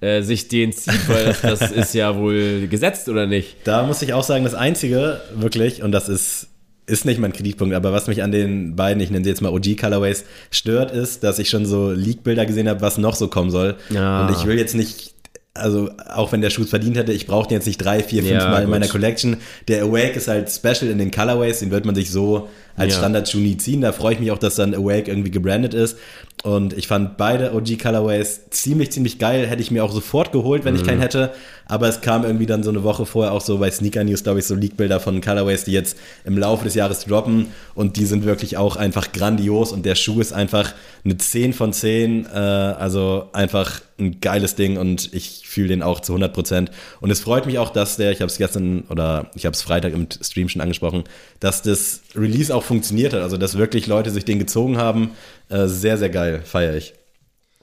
[0.00, 3.56] äh, sich den zieht, weil das, das ist ja wohl gesetzt, oder nicht?
[3.64, 6.48] Da muss ich auch sagen, das Einzige wirklich, und das ist,
[6.86, 9.52] ist nicht mein Kreditpunkt, aber was mich an den beiden, ich nenne sie jetzt mal
[9.52, 13.50] OG Colorways, stört, ist, dass ich schon so Leak-Bilder gesehen habe, was noch so kommen
[13.50, 13.76] soll.
[13.90, 14.26] Ja.
[14.26, 15.13] Und ich will jetzt nicht,
[15.56, 18.22] also auch wenn der Schuh es verdient hätte, ich brauche den jetzt nicht drei, vier,
[18.22, 18.70] fünf Ja, Mal in gut.
[18.72, 19.36] meiner Collection.
[19.68, 22.98] Der Awake ist halt special in den Colorways, den wird man sich so als Ja.
[22.98, 23.80] Standardschuh nie ziehen.
[23.80, 25.96] Da freue ich mich auch, dass dann Awake irgendwie gebrandet ist.
[26.42, 29.46] Und ich fand beide OG Colorways ziemlich, ziemlich geil.
[29.46, 30.86] Hätte ich mir auch sofort geholt, wenn ich Mhm.
[30.86, 31.30] keinen hätte.
[31.74, 34.38] Aber es kam irgendwie dann so eine Woche vorher auch so bei Sneaker News, glaube
[34.38, 37.48] ich, so Leak-Bilder von Colorways, die jetzt im Laufe des Jahres droppen.
[37.74, 39.72] Und die sind wirklich auch einfach grandios.
[39.72, 40.72] Und der Schuh ist einfach
[41.04, 42.26] eine 10 von 10.
[42.26, 44.76] Äh, also einfach ein geiles Ding.
[44.76, 46.70] Und ich fühle den auch zu 100 Prozent.
[47.00, 49.62] Und es freut mich auch, dass der, ich habe es gestern oder ich habe es
[49.62, 51.02] Freitag im Stream schon angesprochen,
[51.40, 53.22] dass das Release auch funktioniert hat.
[53.22, 55.10] Also dass wirklich Leute sich den gezogen haben.
[55.48, 56.42] Äh, sehr, sehr geil.
[56.44, 56.94] Feiere ich.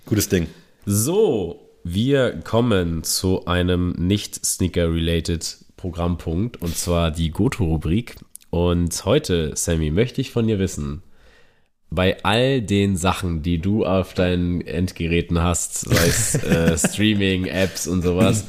[0.05, 0.47] Gutes Ding.
[0.86, 8.16] So, wir kommen zu einem nicht Sneaker-related Programmpunkt und zwar die Goto-Rubrik.
[8.50, 11.04] Und heute, Sammy, möchte ich von dir wissen,
[11.90, 17.88] bei all den Sachen, die du auf deinen Endgeräten hast, sei es äh, Streaming, Apps
[17.88, 18.46] und sowas,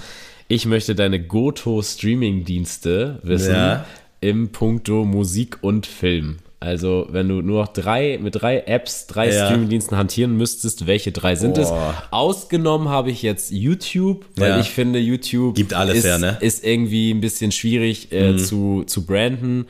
[0.48, 3.86] ich möchte deine Goto-Streaming-Dienste wissen Ja.
[4.20, 6.38] im Punkto Musik und Film.
[6.62, 9.46] Also, wenn du nur noch drei, mit drei Apps, drei Ja.
[9.46, 11.70] Streaming-Diensten hantieren müsstest, welche drei sind es?
[11.70, 12.04] Boah.
[12.12, 14.60] Ausgenommen habe ich jetzt YouTube, weil Ja.
[14.60, 16.36] ich finde, YouTube Gibt alles ist, her, ne?
[16.40, 16.46] Mhm.
[16.46, 19.66] ist irgendwie ein bisschen schwierig äh, zu, zu branden.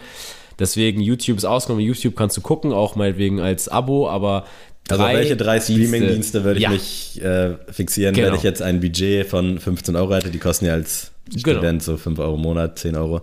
[0.58, 1.82] Deswegen YouTube ist ausgenommen.
[1.84, 4.44] YouTube kannst du gucken, auch meinetwegen als Abo, aber
[4.90, 6.70] Also drei welche drei Dienste- Streaming-Dienste würde ich ja.
[6.70, 8.28] mich äh, fixieren, Genau.
[8.28, 10.28] wenn ich jetzt ein Budget von 15 Euro hätte?
[10.30, 11.58] Die kosten ja als Genau.
[11.60, 13.22] Student so 5 Euro im Monat, 10 Euro.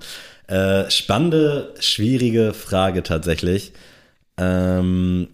[0.50, 3.72] Äh, spannende, schwierige Frage tatsächlich.
[4.38, 5.28] Ähm,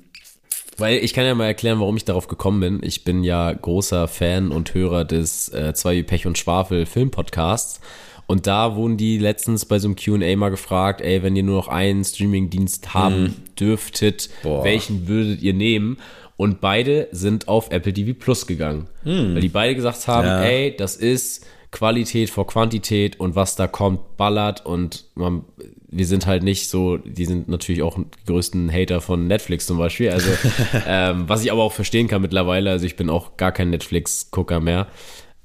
[0.78, 2.80] Weil ich kann ja mal erklären, warum ich darauf gekommen bin.
[2.84, 7.80] Ich bin ja großer Fan und Hörer des äh, Zwei wie Pech und Schwafel Filmpodcasts.
[8.28, 11.58] Und da wurden die letztens bei so einem Q&A mal gefragt, ey, wenn ihr nur
[11.58, 14.64] noch einen Streamingdienst haben dürftet, Boah.
[14.64, 15.98] welchen würdet ihr nehmen?
[16.36, 18.90] Und beide sind auf Apple TV Plus gegangen.
[19.04, 20.42] Weil die beide gesagt haben, Ja.
[20.42, 21.46] ey, das ist
[21.76, 25.44] Qualität vor Quantität und was da kommt, ballert und man,
[25.90, 29.78] wir sind halt nicht so, die sind natürlich auch die größten Hater von Netflix zum
[29.78, 30.30] Beispiel, also
[30.88, 34.62] ähm, was ich aber auch verstehen kann mittlerweile, also ich bin auch gar kein Netflix-Gucker
[34.62, 34.88] mehr,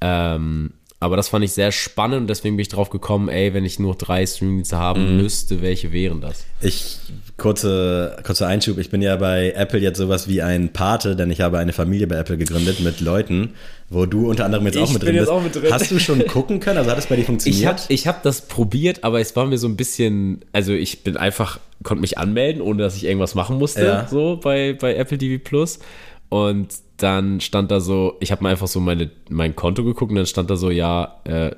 [0.00, 3.64] ähm, aber das fand ich sehr spannend und deswegen bin ich drauf gekommen, ey, wenn
[3.64, 6.46] ich nur drei Streamingdienste haben müsste, welche wären das?
[6.60, 6.98] ich,
[7.40, 11.40] kurze, kurzer Einschub, ich bin ja bei Apple jetzt sowas wie ein Pate, denn ich
[11.40, 13.54] habe eine Familie bei Apple gegründet mit Leuten,
[13.88, 15.30] wo du unter anderem jetzt auch mit bin drin jetzt bist.
[15.32, 15.72] auch mit drin.
[15.72, 16.78] Hast du schon gucken können?
[16.78, 17.86] Also hat es bei dir funktioniert?
[17.88, 21.16] Ich habe hab das probiert, aber es war mir so ein bisschen, also ich bin
[21.16, 24.06] einfach, konnte mich anmelden, ohne dass ich irgendwas machen musste, Ja.
[24.06, 25.80] so bei, bei Apple TV Plus.
[26.28, 26.68] Und
[26.98, 30.26] dann stand da so, ich habe mir einfach so meine, mein Konto geguckt und dann
[30.26, 31.52] stand da so, ja, äh,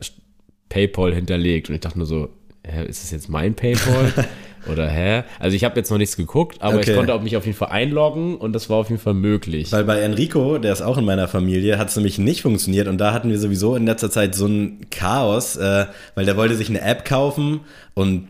[0.68, 1.68] PayPal hinterlegt.
[1.68, 2.28] Und ich dachte nur so,
[2.64, 4.12] hä, ist das jetzt mein PayPal?
[4.70, 5.24] Oder hä?
[5.40, 6.90] Also ich habe jetzt noch nichts geguckt, aber Okay.
[6.90, 9.72] ich konnte mich auf jeden Fall einloggen und das war auf jeden Fall möglich.
[9.72, 12.98] Weil bei Enrico, der ist auch in meiner Familie, hat es nämlich nicht funktioniert und
[12.98, 16.68] da hatten wir sowieso in letzter Zeit so ein Chaos, äh, weil der wollte sich
[16.68, 17.60] eine App kaufen
[17.94, 18.26] und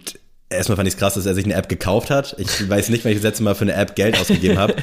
[0.53, 2.35] erstmal fand ich es krass, dass er sich eine App gekauft hat.
[2.39, 4.75] Ich weiß nicht, wenn ich das letzte Mal für eine App Geld ausgegeben habe.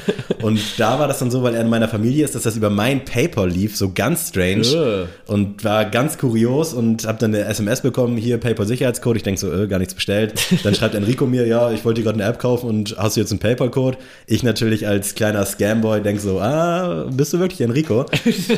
[0.42, 2.70] Und da war das dann so, weil er in meiner Familie ist, dass das über
[2.70, 5.08] mein PayPal lief, so ganz strange.
[5.28, 5.30] Äh.
[5.30, 9.16] Und war ganz kurios und habe dann eine SMS bekommen, hier PayPal Sicherheitscode.
[9.18, 10.34] Ich denke so, äh, gar nichts bestellt.
[10.62, 13.20] Dann schreibt Enrico mir, ja, ich wollte dir gerade eine App kaufen und hast du
[13.20, 13.98] jetzt einen PayPal-Code?
[14.26, 18.06] Ich natürlich als kleiner Scamboy denke so, ah, bist du wirklich Enrico?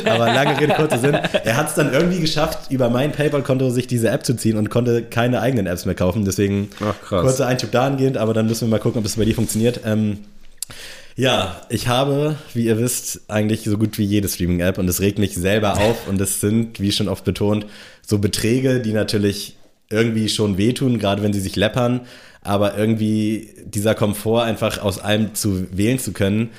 [0.04, 1.16] Aber lange Rede, kurzer Sinn.
[1.44, 4.70] Er hat es dann irgendwie geschafft, über mein PayPal-Konto sich diese App zu ziehen und
[4.70, 6.24] konnte keine eigenen Apps mehr kaufen.
[6.24, 7.22] Deswegen Ach, krass.
[7.22, 9.80] kurzer Einschub dahingehend, aber dann müssen wir mal gucken, ob es bei dir funktioniert.
[9.84, 10.18] Ähm,
[11.14, 15.18] ja, ich habe, wie ihr wisst, eigentlich so gut wie jede Streaming-App und es regt
[15.18, 17.66] mich selber auf und es sind, wie schon oft betont,
[18.00, 19.56] so Beträge, die natürlich
[19.90, 22.00] irgendwie schon wehtun, gerade wenn sie sich läppern,
[22.40, 26.50] aber irgendwie dieser Komfort einfach aus allem zu wählen zu können,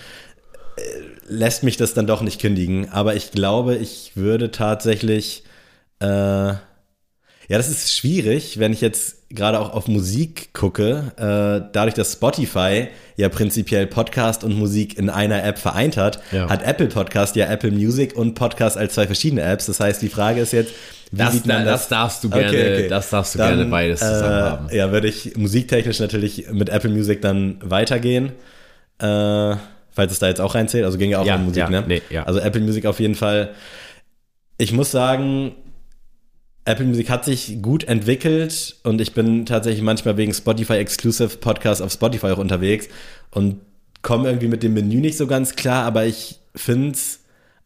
[0.78, 0.82] äh,
[1.28, 2.90] lässt mich das dann doch nicht kündigen.
[2.90, 5.44] Aber ich glaube, ich würde tatsächlich,
[6.00, 6.60] äh, ja,
[7.50, 12.88] das ist schwierig, wenn ich jetzt gerade auch auf Musik gucke, äh, dadurch, dass Spotify
[13.18, 16.50] ja prinzipiell Podcast und Musik in einer App vereint hat, Ja.
[16.50, 19.66] hat Apple Podcast ja Apple Music und Podcast als zwei verschiedene Apps.
[19.66, 20.74] Das heißt, die Frage ist jetzt,
[21.12, 24.24] wie Das, sieht man das, darfst du gerne, das darfst du Dann, gerne beides zusammen
[24.24, 24.70] äh, haben.
[24.72, 28.32] Ja, würde ich musiktechnisch natürlich mit Apple Music dann weitergehen.
[29.00, 29.56] Äh,
[29.96, 30.86] falls es da jetzt auch reinzählt.
[30.86, 31.84] Also ging ja auch Ja, um Musik, ja, ne?
[31.88, 32.24] nee, ja.
[32.24, 33.50] Also Apple Music auf jeden Fall.
[34.58, 35.54] Ich muss sagen,
[36.66, 41.82] Apple Music hat sich gut entwickelt und ich bin tatsächlich manchmal wegen Spotify Exclusive Podcasts
[41.82, 42.88] auf Spotify auch unterwegs
[43.32, 43.60] und
[44.02, 47.20] komme irgendwie mit dem Menü nicht so ganz klar, aber ich finde es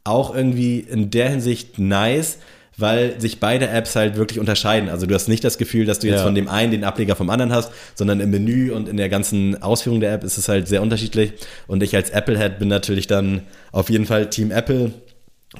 [0.03, 2.37] auch irgendwie in der Hinsicht nice,
[2.79, 4.87] weil sich beide Apps halt wirklich unterscheiden.
[4.89, 6.23] Also du hast nicht das Gefühl, dass du jetzt Ja.
[6.23, 9.61] von dem einen den Ableger vom anderen hast, sondern im Menü und in der ganzen
[9.61, 11.33] Ausführung der App ist es halt sehr unterschiedlich.
[11.67, 13.41] Und ich als Apple-Head bin natürlich dann
[13.71, 14.91] auf jeden Fall Team Apple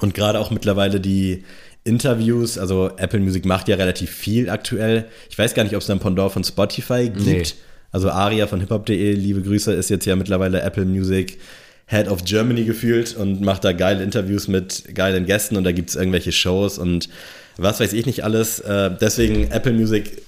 [0.00, 1.44] und gerade auch mittlerweile die
[1.88, 5.06] Interviews, also Apple Music macht ja relativ viel aktuell.
[5.30, 7.26] Ich weiß gar nicht, ob es ein Pendant von Spotify gibt.
[7.26, 7.42] Nee.
[7.90, 11.38] Also Aria von hiphop.de, liebe Grüße, ist jetzt ja mittlerweile Apple Music
[11.86, 15.88] Head of Germany gefühlt und macht da geile Interviews mit geilen Gästen und da gibt
[15.88, 17.08] es irgendwelche Shows und
[17.56, 18.60] was weiß ich nicht alles.
[18.60, 20.22] Äh, deswegen Apple Music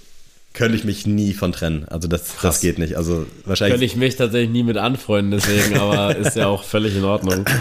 [0.54, 1.84] könnte ich mich nie von trennen.
[1.88, 2.96] Also das, das geht nicht.
[2.96, 3.74] Also wahrscheinlich.
[3.74, 7.44] Könnte ich mich tatsächlich nie mit anfreunden, deswegen, aber ist ja auch völlig in Ordnung.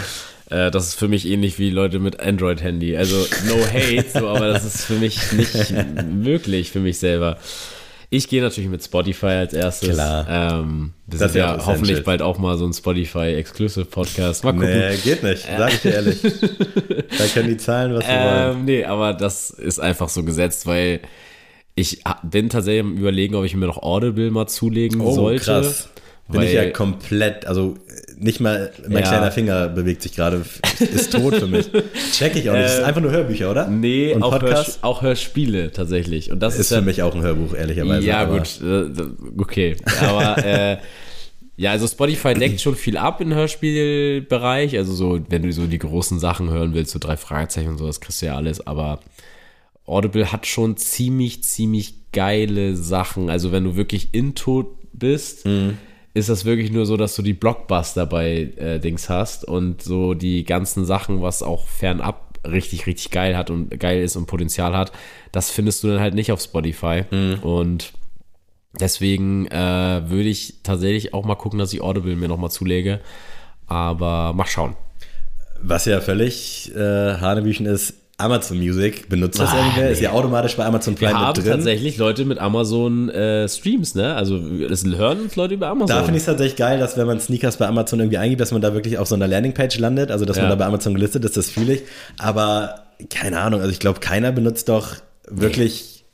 [0.50, 2.96] Äh, Das ist für mich ähnlich wie Leute mit Android-Handy.
[2.96, 5.74] Also no hate, so, aber das ist für mich nicht
[6.12, 7.38] möglich für mich selber.
[8.12, 9.90] Ich gehe natürlich mit Spotify als erstes.
[9.90, 10.26] Klar.
[10.28, 14.42] Ähm, wir Das sind ist ja hoffentlich bald auch mal so ein Spotify-Exclusive-Podcast.
[14.42, 14.68] Mal gucken.
[14.68, 16.18] Nee, geht nicht, sag ich dir ehrlich.
[17.18, 18.56] da können die zahlen, was sie wollen.
[18.58, 21.00] Ähm, nee, aber das ist einfach so gesetzt, weil
[21.76, 25.44] ich bin tatsächlich am überlegen, ob ich mir noch Audible mal zulegen Oh, sollte.
[25.44, 25.88] krass.
[26.32, 27.76] Bin ich ja komplett, also
[28.18, 29.08] nicht mal mein Ja.
[29.08, 30.42] kleiner Finger bewegt sich gerade,
[30.78, 31.70] ist tot für mich.
[32.12, 32.64] Check ich auch nicht.
[32.66, 33.66] Das ist Äh, einfach nur Hörbücher, oder?
[33.68, 36.30] Nee, auch, Hörsch auch Hörspiele tatsächlich.
[36.30, 38.06] Und das ist, ist für mich auch ein Hörbuch, ehrlicherweise.
[38.06, 39.76] Ja, aber- gut, äh, okay.
[40.00, 40.76] Aber äh,
[41.56, 44.76] ja, also Spotify deckt schon viel ab im Hörspielbereich.
[44.76, 47.86] Also so, wenn du so die großen Sachen hören willst, so drei Fragezeichen und so,
[47.86, 48.66] das kriegst du ja alles.
[48.66, 49.00] Aber
[49.86, 53.30] Audible hat schon ziemlich, ziemlich geile Sachen.
[53.30, 55.78] Also wenn du wirklich into bist, Mhm.
[56.14, 60.14] Ist das wirklich nur so, dass du die Blockbuster bei äh, Dings hast und so
[60.14, 64.76] die ganzen Sachen, was auch fernab richtig, richtig geil hat und geil ist und Potenzial
[64.76, 64.92] hat,
[65.32, 67.04] das findest du dann halt nicht auf Spotify.
[67.42, 67.92] Und
[68.78, 73.00] deswegen äh, würde ich tatsächlich auch mal gucken, dass ich Audible mir nochmal zulege.
[73.66, 74.74] Aber mal schauen.
[75.62, 79.84] Was ja völlig äh, Hanebüchen ist, Amazon Music, benutzt das irgendwer?
[79.86, 79.92] nee.
[79.92, 81.52] Ist ja automatisch bei Amazon Prime Wir haben mit drin.
[81.54, 84.14] tatsächlich Leute mit Amazon äh, Streams, ne?
[84.14, 85.88] Also es hören uns Leute über Amazon.
[85.96, 88.52] Da finde ich es tatsächlich geil, dass wenn man Sneakers bei Amazon irgendwie eingibt, dass
[88.52, 90.50] man da wirklich auf so einer Landingpage landet, also dass man Ja.
[90.50, 91.82] da bei Amazon gelistet ist, das fühle ich.
[92.18, 92.74] Aber
[93.08, 94.96] keine Ahnung, also ich glaube, keiner benutzt doch
[95.28, 96.04] wirklich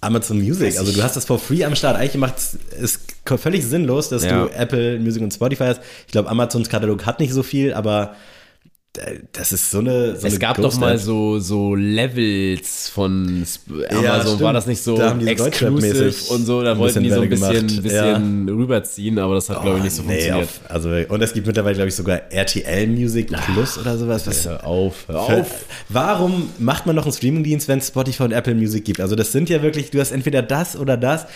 [0.00, 0.78] Amazon Music.
[0.78, 1.96] Also du hast das for free am Start.
[1.96, 2.98] Eigentlich macht es
[3.36, 4.44] völlig sinnlos, dass Ja.
[4.46, 5.82] du Apple Music und Spotify hast.
[6.06, 8.14] Ich glaube, Amazons Katalog hat nicht so viel, aber
[9.32, 10.16] das ist so eine.
[10.16, 10.80] So es eine gab doch Ghost-App.
[10.80, 13.44] mal so, so Levels von
[13.88, 14.40] Amazon, stimmt.
[14.40, 17.82] war das nicht so Da Deutschrap-mäßig und so, da wollten die so ein bisschen, gemacht.
[17.84, 20.48] bisschen rüberziehen, aber das hat, glaube ich, nicht so Oh, nee, funktioniert.
[20.48, 24.26] auf, also, und es gibt mittlerweile, glaube ich, sogar RTL Music Plus oder sowas.
[24.26, 25.64] Was, Hör auf, hör Für- auf.
[25.88, 29.00] Warum macht man noch einen Streamingdienst, wenn es Spotify und Apple Music gibt?
[29.00, 31.26] Also das sind ja wirklich, du hast entweder das oder das.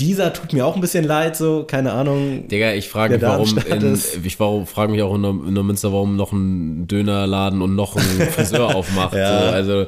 [0.00, 2.48] Dieser tut mir auch ein bisschen leid, so, keine Ahnung.
[2.48, 5.54] Digga, ich frage mich, der warum, in, ich warum, frage mich auch in, Neu- in
[5.54, 8.02] Neumünster, warum noch ein Dönerladen und noch ein
[8.32, 9.14] Friseur aufmacht.
[9.14, 9.40] Ja.
[9.40, 9.86] So, also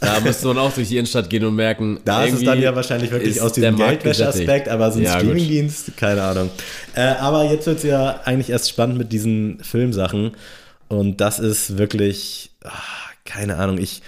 [0.00, 2.74] da müsste man auch durch die Innenstadt gehen und merken, Da ist es dann ja
[2.76, 5.18] wahrscheinlich wirklich aus diesem Geldwäsche-Aspekt, aber so ein Ja.
[5.18, 6.50] Streamingdienst, keine Ahnung.
[6.94, 10.32] Äh, aber jetzt wird es ja eigentlich erst spannend mit diesen Filmsachen.
[10.88, 12.70] Und das ist wirklich, ah,
[13.24, 14.02] keine Ahnung, ich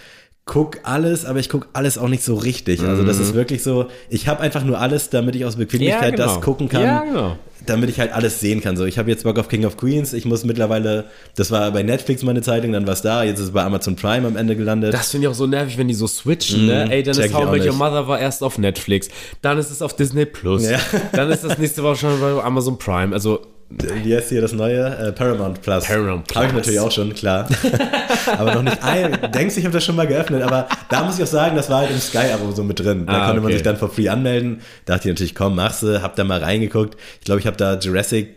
[0.44, 2.80] guck alles, aber ich guck alles auch nicht so richtig.
[2.82, 6.18] Also das ist wirklich so, ich habe einfach nur alles, damit ich aus Bequemlichkeit Mhm.
[6.18, 6.34] Ja, genau.
[6.36, 7.38] das gucken kann, Ja, genau.
[7.66, 8.76] Damit ich halt alles sehen kann.
[8.76, 11.04] So, ich habe jetzt Bock auf King of Queens, ich muss mittlerweile,
[11.34, 13.96] das war bei Netflix meine Zeitung, dann war es da, jetzt ist es bei Amazon
[13.96, 14.94] Prime am Ende gelandet.
[14.94, 16.90] Das finde ich auch so nervig, wenn die so switchen, ne?
[16.90, 17.72] Ey, dann ist How I auch Met Your.
[17.74, 19.08] Mother war erst auf Netflix,
[19.42, 20.78] dann ist es auf Disney Plus, Ja.
[21.12, 23.12] dann ist das nächste Woche schon bei Amazon Prime.
[23.14, 24.84] Also Wie heißt hier das neue?
[24.96, 25.84] Äh, Paramount Plus.
[25.84, 26.66] Paramount Habe ich Plus.
[26.66, 27.48] natürlich auch schon, klar.
[28.38, 29.18] aber noch nicht ein.
[29.32, 31.68] Denkst du, ich habe das schon mal geöffnet, aber da muss ich auch sagen, das
[31.68, 33.06] war halt im Sky-Abo so mit drin.
[33.06, 33.54] Da Ah, konnte man okay.
[33.54, 34.60] sich dann for free anmelden.
[34.84, 36.00] Dachte ich natürlich, komm, machst du.
[36.00, 36.96] Hab da mal reingeguckt.
[37.18, 38.36] Ich glaube, ich habe da Jurassic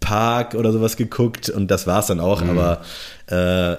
[0.00, 2.50] Park oder sowas geguckt und das war's dann auch, Mhm.
[2.56, 2.80] aber
[3.26, 3.76] äh,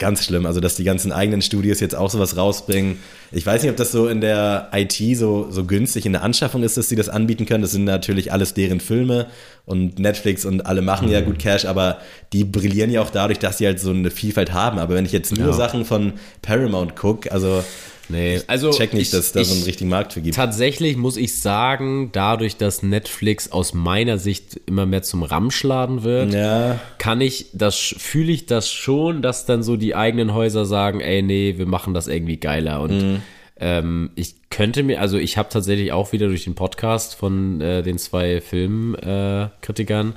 [0.00, 0.44] ganz schlimm.
[0.46, 2.96] Also, dass die ganzen eigenen Studios jetzt auch sowas rausbringen.
[3.30, 6.64] Ich weiß nicht, ob das so in der IT so, so günstig in der Anschaffung
[6.64, 7.62] ist, dass sie das anbieten können.
[7.62, 9.28] Das sind natürlich alles deren Filme
[9.66, 11.12] und Netflix und alle machen Mhm.
[11.12, 11.98] ja gut Cash, aber
[12.32, 14.80] die brillieren ja auch dadurch, dass sie halt so eine Vielfalt haben.
[14.80, 15.52] Aber wenn ich jetzt nur Ja.
[15.52, 17.62] Sachen von Paramount gucke, also
[18.10, 20.34] Nee, also check nicht, ich- dass da so einen ich- richtigen Markt für gibt.
[20.36, 26.32] Tatsächlich muss ich sagen, dadurch, dass Netflix aus meiner Sicht immer mehr zum Ramschladen wird,
[26.34, 31.00] Ja, kann ich das, fühle ich das schon, dass dann so die eigenen Häuser sagen,
[31.00, 32.80] ey, nee, wir machen das irgendwie geiler.
[32.80, 33.22] Und Mhm.
[33.60, 37.82] ähm, ich könnte mir, also ich habe tatsächlich auch wieder durch den Podcast von äh,
[37.82, 40.12] den zwei Filmkritikern, äh,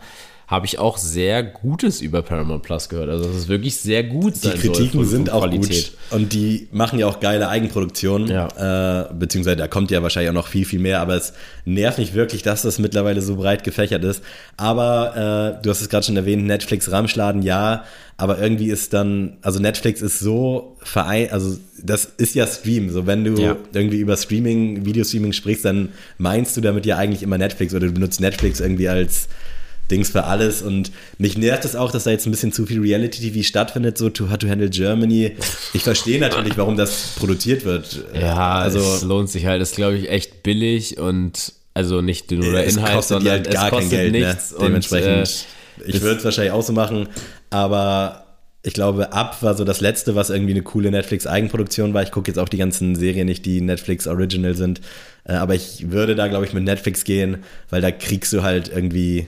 [0.54, 3.10] habe ich auch sehr Gutes über Paramount Plus gehört.
[3.10, 7.08] Also dass es wirklich sehr gut die Kritiken sind auch gut und die machen ja
[7.08, 9.08] auch geile Eigenproduktionen, Ja.
[9.10, 11.34] äh, beziehungsweise da kommt ja wahrscheinlich auch noch viel, viel mehr, aber es
[11.66, 14.24] nervt mich wirklich, dass das mittlerweile so breit gefächert ist.
[14.56, 17.84] Aber äh, du hast es gerade schon erwähnt, Netflix Ramschladen, ja,
[18.18, 23.08] aber irgendwie ist dann, also Netflix ist so vereint, also das ist ja Stream, so
[23.08, 23.58] wenn du Ja.
[23.74, 25.90] irgendwie über Streaming, Videostreaming sprichst, dann
[26.20, 29.28] meinst du damit ja eigentlich immer Netflix oder du benutzt Netflix irgendwie als
[29.92, 32.80] Dings für alles und mich nervt es auch, dass da jetzt ein bisschen zu viel
[32.80, 35.34] Reality-TV stattfindet, so Too Hard to Handle Germany.
[35.74, 38.06] Ich verstehe natürlich, warum das produziert wird.
[38.14, 39.62] Ja, also es lohnt sich halt.
[39.62, 43.48] Ist, glaube ich, echt billig und also nicht nur der es Inhalt, kostet sondern halt
[43.48, 44.52] es gar kostet kein Geld, nichts.
[44.52, 44.58] ne?
[44.62, 45.46] Dementsprechend,
[45.78, 47.08] Und, äh, ich würde es wahrscheinlich auch so machen,
[47.50, 48.20] aber
[48.62, 52.02] ich glaube, Up war so das letzte, was irgendwie eine coole Netflix-Eigenproduktion war.
[52.04, 54.80] Ich gucke jetzt auch die ganzen Serien nicht, die Netflix Original sind,
[55.26, 57.38] äh, aber ich würde da, glaube ich, mit Netflix gehen,
[57.70, 59.28] weil da kriegst du halt irgendwie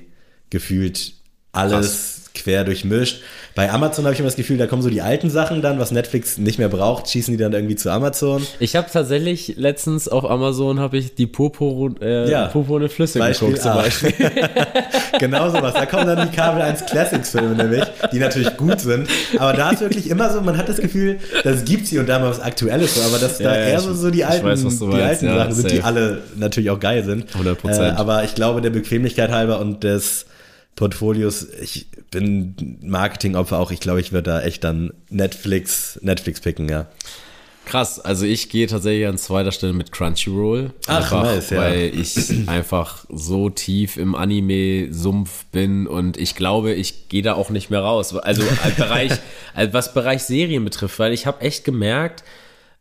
[0.56, 1.12] gefühlt
[1.52, 3.22] alles quer durchmischt.
[3.56, 5.92] Bei Amazon habe ich immer das Gefühl, da kommen so die alten Sachen dann, was
[5.92, 8.46] Netflix nicht mehr braucht, schießen die dann irgendwie zu Amazon.
[8.60, 12.48] ich habe tatsächlich letztens auf Amazon habe ich die Popo, äh, Ja.
[12.48, 13.76] Popone Flüsse Beispiel geguckt zum A.
[13.76, 14.12] Beispiel.
[15.20, 15.74] genau sowas.
[15.74, 19.08] Da kommen dann die Kabel 1 Classics Filme nämlich, die natürlich gut sind.
[19.38, 22.20] Aber da ist wirklich immer so, man hat das Gefühl, das gibt's hier und da
[22.20, 24.66] mal was Aktuelles aber dass da Ja, ja, eher so, so die alten, weiß, die
[24.66, 27.26] meinst, alten ja, Sachen sind, die alle natürlich auch geil sind.
[27.32, 27.70] 100%.
[27.70, 30.26] Äh, aber ich glaube, der Bequemlichkeit halber und des
[30.76, 36.68] Portfolios, ich bin Marketingopfer auch, ich glaube, ich würde da echt dann Netflix, Netflix picken,
[36.70, 36.88] ja.
[37.66, 40.72] Krass, also ich gehe tatsächlich an zweiter Stelle mit Crunchyroll.
[40.86, 41.58] Ach, einfach, nice, ja.
[41.58, 42.16] Weil ich
[42.48, 47.80] einfach so tief im Anime-Sumpf bin und ich glaube, ich gehe da auch nicht mehr
[47.80, 48.16] raus.
[48.16, 49.14] Also als Bereich,
[49.56, 52.24] als was Bereich Serien betrifft, weil ich habe echt gemerkt,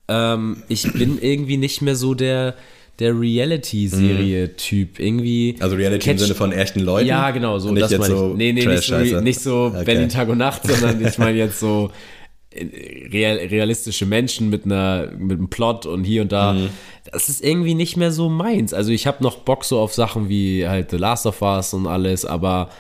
[0.09, 2.55] ähm, ich bin irgendwie nicht mehr so der,
[2.99, 4.99] der Reality-Serie-Typ.
[5.01, 5.57] Irgendwie.
[5.61, 7.07] Also Reality im catch- Sinne von echten Leuten.
[7.09, 8.19] Ja, genau, so, nicht das jetzt meine ich.
[8.21, 9.85] so nee, nee, nicht so, nicht so Okay.
[9.85, 11.91] Berlin Tag und Nacht, sondern ich meine jetzt so
[12.51, 12.65] äh,
[13.13, 16.53] real, realistische Menschen mit einer mit einem Plot und hier und da.
[16.53, 16.69] Mhm.
[17.13, 18.73] Das ist irgendwie nicht mehr so meins.
[18.73, 21.87] Also ich habe noch Bock so auf Sachen wie halt The Last of Us und
[21.87, 22.71] alles, aber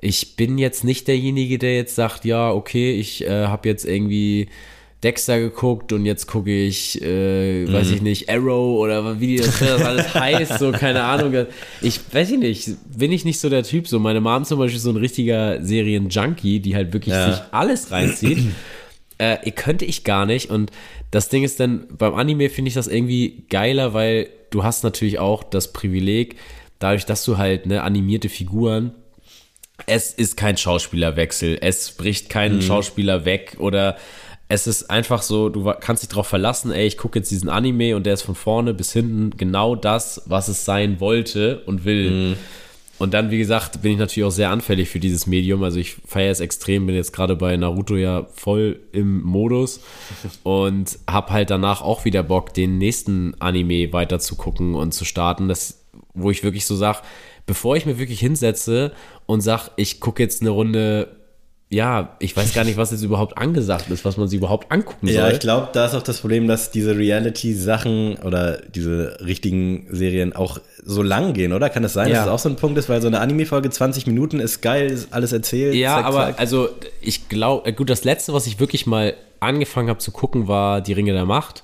[0.00, 4.48] ich bin jetzt nicht derjenige, der jetzt sagt, ja, okay, ich äh, habe jetzt irgendwie
[5.02, 7.72] Dexter geguckt und jetzt gucke ich, äh, Mhm.
[7.72, 11.46] weiß ich nicht, Arrow oder wie das, das alles heißt, so keine Ahnung.
[11.80, 13.88] Ich weiß ich nicht, bin ich nicht so der Typ.
[13.88, 17.32] So meine Mom zum Beispiel ist so ein richtiger Serien-Junkie, die halt wirklich Ja.
[17.32, 18.38] sich alles reinzieht.
[19.18, 20.50] äh, könnte ich gar nicht.
[20.50, 20.70] Und
[21.10, 25.18] das Ding ist dann, beim Anime finde ich das irgendwie geiler, weil du hast natürlich
[25.18, 26.36] auch das Privileg,
[26.78, 28.92] dadurch, dass du halt ne, animierte Figuren
[29.86, 32.62] es ist kein Schauspielerwechsel, es bricht kein Mhm.
[32.62, 33.96] Schauspieler weg oder
[34.50, 37.94] es ist einfach so, du kannst dich darauf verlassen, ey, ich gucke jetzt diesen Anime
[37.94, 42.10] und der ist von vorne bis hinten genau das, was es sein wollte und will.
[42.10, 42.36] Mhm.
[42.98, 45.62] Und dann, wie gesagt, bin ich natürlich auch sehr anfällig für dieses Medium.
[45.62, 49.82] Also ich feiere es extrem, bin jetzt gerade bei Naruto ja voll im Modus
[50.42, 55.04] und habe halt danach auch wieder Bock, den nächsten Anime weiter zu gucken und zu
[55.04, 55.46] starten.
[55.46, 57.02] Das, wo ich wirklich so sag,
[57.46, 58.90] bevor ich mir wirklich hinsetze
[59.26, 61.19] und sag, ich gucke jetzt eine Runde
[61.72, 65.06] ja, ich weiß gar nicht, was jetzt überhaupt angesagt ist, was man sich überhaupt angucken
[65.06, 65.14] soll.
[65.14, 70.34] Ja, ich glaube, da ist auch das Problem, dass diese Reality-Sachen oder diese richtigen Serien
[70.34, 71.70] auch so lang gehen, oder?
[71.70, 72.16] Kann es das sein, ja.
[72.16, 74.90] dass das auch so ein Punkt ist, weil so eine Anime-Folge 20 Minuten ist geil,
[74.90, 75.76] ist alles erzählt.
[75.76, 76.40] Ja, zack, aber zack.
[76.40, 80.48] also ich glaube, äh, gut, das letzte, was ich wirklich mal angefangen habe zu gucken,
[80.48, 81.62] war Die Ringe der Macht.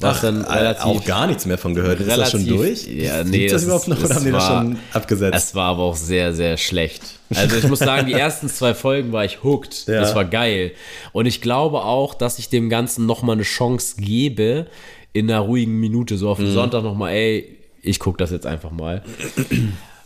[0.00, 2.00] Ach, dann äh, relativ, auch gar nichts mehr von gehört.
[2.00, 2.86] Relativ, ist das schon durch?
[2.86, 5.36] Ja, nee, das, das überhaupt noch oder haben die das schon abgesetzt?
[5.36, 7.02] Es war aber auch sehr, sehr schlecht.
[7.34, 9.86] Also ich muss sagen, die ersten zwei Folgen war ich hooked.
[9.86, 10.00] Ja.
[10.00, 10.72] Das war geil.
[11.12, 14.66] Und ich glaube auch, dass ich dem Ganzen nochmal eine Chance gebe,
[15.12, 16.54] in einer ruhigen Minute, so auf den mhm.
[16.54, 19.02] Sonntag nochmal, ey, ich gucke das jetzt einfach mal.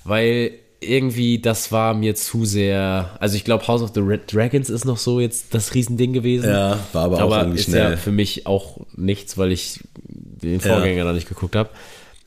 [0.03, 3.16] Weil irgendwie, das war mir zu sehr.
[3.20, 6.51] Also ich glaube, House of the Red Dragons ist noch so jetzt das Riesending gewesen.
[6.51, 7.93] Ja, war aber, aber auch irgendwie ist schnell.
[7.93, 11.05] ja für mich auch nichts, weil ich den Vorgänger ja.
[11.05, 11.70] noch nicht geguckt habe.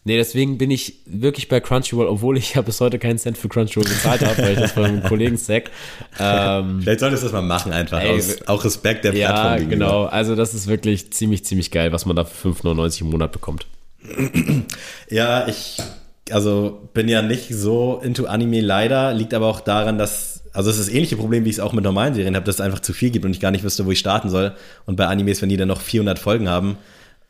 [0.06, 3.50] Nee, deswegen bin ich wirklich bei Crunchyroll, obwohl ich ja bis heute keinen Cent für
[3.50, 5.70] Crunchyroll bezahlt habe, weil ich das von einem Kollegen sack.
[6.22, 9.58] Ähm, Vielleicht solltest du das mal machen einfach, ey, aus, auch Respekt der Plattform Ja,
[9.58, 9.86] gegenüber.
[9.86, 10.04] genau.
[10.06, 13.68] Also das ist wirklich ziemlich, ziemlich geil, was man da für 5,99 im Monat bekommt.
[15.10, 15.78] Ja, ich
[16.34, 20.78] also bin ja nicht so into Anime leider, liegt aber auch daran, dass, also es
[20.78, 22.80] ist das ähnliche Problem, wie ich es auch mit normalen Serien habe, dass es einfach
[22.80, 24.54] zu viel gibt und ich gar nicht wüsste, wo ich starten soll.
[24.86, 26.78] Und bei Animes, wenn die dann noch 400 Folgen haben,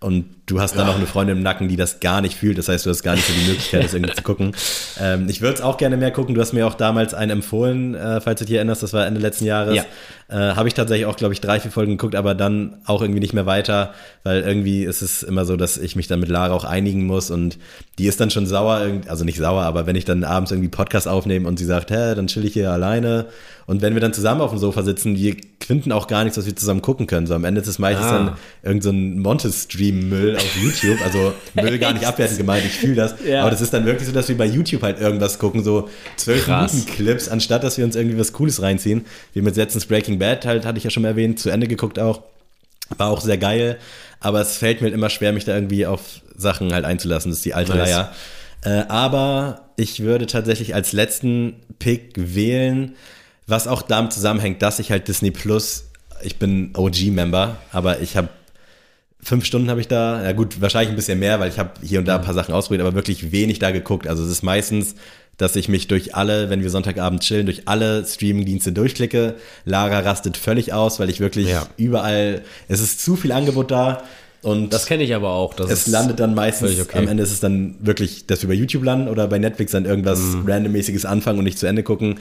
[0.01, 2.57] und du hast dann noch eine Freundin im Nacken, die das gar nicht fühlt.
[2.57, 4.55] Das heißt, du hast gar nicht so die Möglichkeit, das irgendwie zu gucken.
[5.01, 6.35] Ähm, ich würde es auch gerne mehr gucken.
[6.35, 9.21] Du hast mir auch damals einen empfohlen, äh, falls du dich erinnerst, das war Ende
[9.21, 9.75] letzten Jahres.
[9.75, 9.85] Ja.
[10.27, 13.21] Äh, Habe ich tatsächlich auch, glaube ich, drei, vier Folgen geguckt, aber dann auch irgendwie
[13.21, 13.93] nicht mehr weiter,
[14.23, 17.31] weil irgendwie ist es immer so, dass ich mich dann mit Lara auch einigen muss
[17.31, 17.57] und
[17.97, 21.07] die ist dann schon sauer, also nicht sauer, aber wenn ich dann abends irgendwie Podcast
[21.07, 23.27] aufnehme und sie sagt, hä, dann chill ich hier alleine
[23.69, 26.47] und wenn wir dann zusammen auf dem Sofa sitzen, wir finden auch gar nichts, was
[26.47, 27.27] wir zusammen gucken können.
[27.27, 28.11] So am Ende ist es meistens ah.
[28.17, 30.99] dann irgendein so Montes-Stream-Müll auf YouTube.
[31.03, 33.13] Also Müll gar nicht abwertend gemeint, ich fühle das.
[33.23, 33.41] Ja.
[33.41, 36.47] Aber das ist dann wirklich so, dass wir bei YouTube halt irgendwas gucken, so zwölf
[36.47, 39.05] Minuten Clips, anstatt dass wir uns irgendwie was Cooles reinziehen.
[39.33, 41.99] Wie mit letztens Breaking Bad halt, hatte ich ja schon mal erwähnt, zu Ende geguckt
[41.99, 42.23] auch.
[42.97, 43.77] War auch sehr geil.
[44.19, 47.29] Aber es fällt mir halt immer schwer, mich da irgendwie auf Sachen halt einzulassen.
[47.29, 47.87] Das ist die alte nice.
[47.87, 48.11] Leier.
[48.63, 52.95] Äh, aber ich würde tatsächlich als letzten Pick wählen,
[53.49, 55.85] was auch damit zusammenhängt, dass ich halt Disney Plus,
[56.21, 58.29] ich bin OG-Member, aber ich habe
[59.21, 61.99] fünf Stunden habe ich da, ja gut, wahrscheinlich ein bisschen mehr, weil ich habe hier
[61.99, 64.07] und da ein paar Sachen ausprobiert, aber wirklich wenig da geguckt.
[64.07, 64.95] Also es ist meistens,
[65.37, 69.35] dass ich mich durch alle, wenn wir Sonntagabend chillen, durch alle Streaming-Dienste durchklicke.
[69.65, 71.67] Lara rastet völlig aus, weil ich wirklich ja.
[71.77, 74.03] überall, es ist zu viel Angebot da.
[74.41, 75.57] Und das kenne ich aber auch.
[75.59, 76.99] es landet dann meistens, okay.
[76.99, 79.85] am Ende ist es dann wirklich, dass wir bei YouTube landen oder bei Netflix dann
[79.85, 80.49] irgendwas mhm.
[80.49, 82.19] randommäßiges anfangen und nicht zu Ende gucken.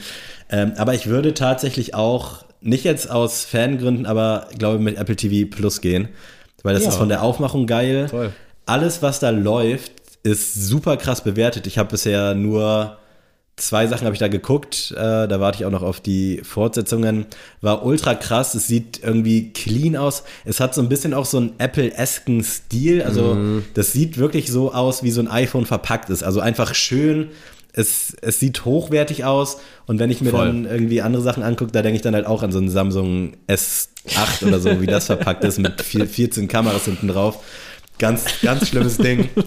[0.49, 5.49] Ähm, aber ich würde tatsächlich auch, nicht jetzt aus Fangründen, aber glaube mit Apple TV
[5.49, 6.09] Plus gehen.
[6.61, 6.89] Weil das ja.
[6.89, 8.07] ist von der Aufmachung geil.
[8.09, 8.33] Toll.
[8.65, 9.93] Alles, was da läuft,
[10.23, 11.67] ist super krass bewertet.
[11.67, 12.98] Ich habe bisher nur
[13.61, 14.91] zwei Sachen habe ich da geguckt.
[14.91, 17.25] Äh, da warte ich auch noch auf die Fortsetzungen.
[17.61, 18.55] War ultra krass.
[18.55, 20.23] Es sieht irgendwie clean aus.
[20.45, 23.01] Es hat so ein bisschen auch so einen Apple-esken Stil.
[23.01, 23.65] Also mhm.
[23.73, 26.23] das sieht wirklich so aus, wie so ein iPhone verpackt ist.
[26.23, 27.29] Also einfach schön.
[27.71, 30.47] Es, es sieht hochwertig aus und wenn ich mir Voll.
[30.47, 33.33] dann irgendwie andere Sachen angucke, da denke ich dann halt auch an so einen Samsung
[33.47, 37.43] S8 oder so, wie das verpackt ist mit 14 Kameras hinten drauf.
[37.99, 39.29] Ganz, ganz schlimmes Ding.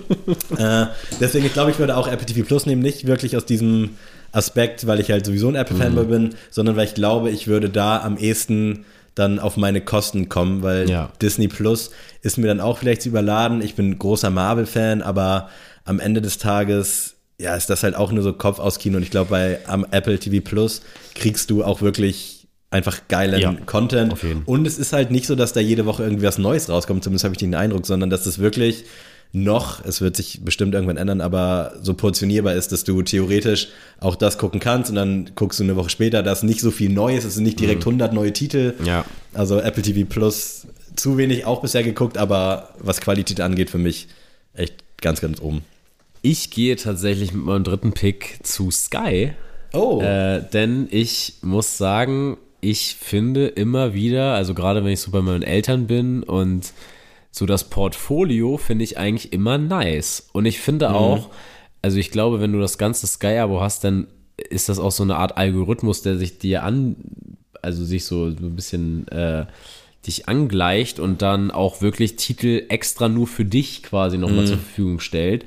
[0.56, 0.86] Äh,
[1.18, 3.90] deswegen, ich glaube, ich würde auch Apple TV Plus nehmen, nicht wirklich aus diesem
[4.32, 6.08] Aspekt, weil ich halt sowieso ein Apple-Fanboy mhm.
[6.08, 8.84] bin, sondern weil ich glaube, ich würde da am ehesten
[9.14, 11.10] dann auf meine Kosten kommen, weil ja.
[11.20, 11.90] Disney Plus
[12.22, 13.62] ist mir dann auch vielleicht zu überladen.
[13.62, 15.50] Ich bin großer Marvel-Fan, aber
[15.84, 18.96] am Ende des Tages, ja, ist das halt auch nur so Kopf aus Kino.
[18.96, 20.82] Und ich glaube, bei am Apple TV Plus
[21.14, 22.31] kriegst du auch wirklich
[22.72, 24.14] einfach geilen ja, Content.
[24.46, 27.24] Und es ist halt nicht so, dass da jede Woche irgendwie was Neues rauskommt, zumindest
[27.24, 28.84] habe ich den Eindruck, sondern dass es wirklich
[29.34, 33.68] noch, es wird sich bestimmt irgendwann ändern, aber so portionierbar ist, dass du theoretisch
[33.98, 36.90] auch das gucken kannst und dann guckst du eine Woche später, dass nicht so viel
[36.90, 38.18] Neues, es sind nicht direkt 100 mhm.
[38.18, 38.74] neue Titel.
[38.84, 39.06] Ja.
[39.32, 40.66] Also Apple TV Plus
[40.96, 44.08] zu wenig auch bisher geguckt, aber was Qualität angeht, für mich
[44.52, 45.62] echt ganz, ganz oben.
[46.20, 49.32] Ich gehe tatsächlich mit meinem dritten Pick zu Sky.
[49.72, 50.02] Oh.
[50.02, 55.20] Äh, denn ich muss sagen, ich finde immer wieder, also gerade wenn ich so bei
[55.20, 56.72] meinen Eltern bin und
[57.32, 60.28] so das Portfolio finde ich eigentlich immer nice.
[60.32, 60.94] Und ich finde mhm.
[60.94, 61.30] auch,
[61.82, 64.06] also ich glaube, wenn du das ganze Sky-Abo hast, dann
[64.36, 66.94] ist das auch so eine Art Algorithmus, der sich dir an,
[67.62, 69.46] also sich so, so ein bisschen äh,
[70.06, 74.48] dich angleicht und dann auch wirklich Titel extra nur für dich quasi nochmal mhm.
[74.48, 75.46] zur Verfügung stellt.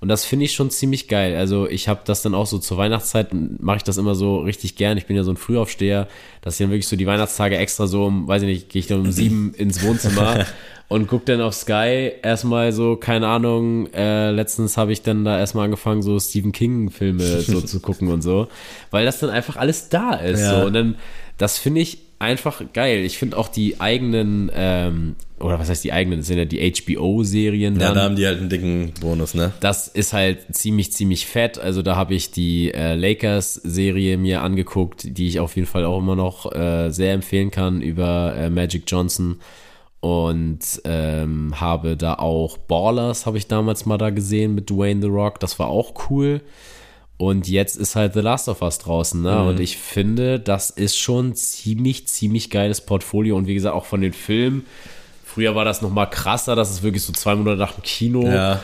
[0.00, 1.34] Und das finde ich schon ziemlich geil.
[1.36, 4.76] Also ich habe das dann auch so zur Weihnachtszeit, mache ich das immer so richtig
[4.76, 4.98] gern.
[4.98, 6.08] Ich bin ja so ein Frühaufsteher,
[6.42, 8.86] dass ich dann wirklich so die Weihnachtstage extra so um, weiß ich nicht, gehe ich
[8.86, 10.46] dann um sieben ins Wohnzimmer
[10.88, 15.38] und guck dann auf Sky erstmal so, keine Ahnung, äh, letztens habe ich dann da
[15.38, 18.48] erstmal angefangen, so Stephen King-Filme so zu gucken und so,
[18.90, 20.40] weil das dann einfach alles da ist.
[20.40, 20.60] Ja.
[20.60, 20.66] So.
[20.66, 20.96] Und dann,
[21.38, 23.04] das finde ich einfach geil.
[23.04, 26.72] Ich finde auch die eigenen, ähm, oder was heißt die eigenen, das sind ja die
[26.72, 29.52] HBO-Serien Ja, da haben die halt einen dicken Bonus, ne?
[29.60, 31.58] Das ist halt ziemlich, ziemlich fett.
[31.58, 35.98] Also da habe ich die äh, Lakers-Serie mir angeguckt, die ich auf jeden Fall auch
[35.98, 39.40] immer noch äh, sehr empfehlen kann über äh, Magic Johnson.
[40.00, 45.08] Und ähm, habe da auch Ballers, habe ich damals mal da gesehen mit Dwayne The
[45.08, 45.40] Rock.
[45.40, 46.42] Das war auch cool.
[47.26, 49.42] Und jetzt ist halt The Last of Us draußen, ne?
[49.44, 53.36] Und ich finde, das ist schon ziemlich, ziemlich geiles Portfolio.
[53.36, 54.64] Und wie gesagt, auch von den Filmen.
[55.26, 58.24] Früher war das noch mal krasser, das ist wirklich so zwei Monate nach dem Kino.
[58.24, 58.60] Ja.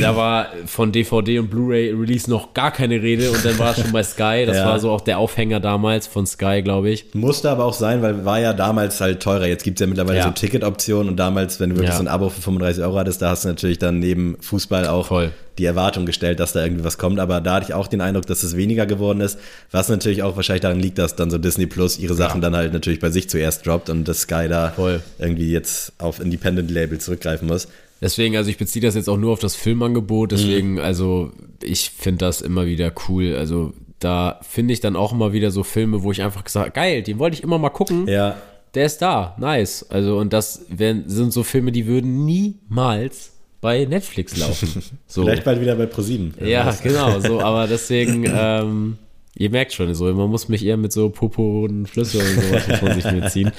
[0.00, 3.92] Da war von DVD und Blu-ray-Release noch gar keine Rede und dann war es schon
[3.92, 4.42] bei Sky.
[4.44, 4.66] Das Ja.
[4.66, 7.14] war so auch der Aufhänger damals von Sky, glaube ich.
[7.14, 9.46] Musste aber auch sein, weil war ja damals halt teurer.
[9.46, 10.24] Jetzt gibt es ja mittlerweile Ja.
[10.24, 13.30] so Ticketoptionen und damals, wenn du wirklich so ein Abo für 35 Euro hattest, da
[13.30, 15.30] hast du natürlich dann neben Fußball auch Voll.
[15.58, 17.20] Die Erwartung gestellt, dass da irgendwie was kommt.
[17.20, 19.38] Aber da hatte ich auch den Eindruck, dass es weniger geworden ist,
[19.70, 22.72] was natürlich auch wahrscheinlich daran liegt, dass dann so Disney Plus ihre Sachen dann halt
[22.72, 25.00] natürlich bei sich zuerst droppt und das Sky da Voll.
[25.18, 27.68] irgendwie jetzt auf Independent-Label zurückgreifen muss.
[28.00, 31.32] Deswegen, also ich beziehe das jetzt auch nur auf das Filmangebot, deswegen, also
[31.62, 33.34] ich finde das immer wieder cool.
[33.36, 37.02] Also da finde ich dann auch immer wieder so Filme, wo ich einfach gesagt geil,
[37.02, 38.06] den wollte ich immer mal gucken.
[38.06, 38.36] Ja,
[38.74, 39.84] Der ist da, nice.
[39.90, 44.82] Also und das wären, sind so Filme, die würden niemals bei Netflix laufen.
[45.06, 45.22] So.
[45.24, 46.34] vielleicht bald wieder bei ProSieben.
[46.44, 48.98] Ja, genau, so, aber deswegen, ähm,
[49.36, 52.68] ihr merkt schon, so, man muss mich eher mit so Popo und Flüsse und sowas
[52.68, 53.52] muss man sich mitziehen.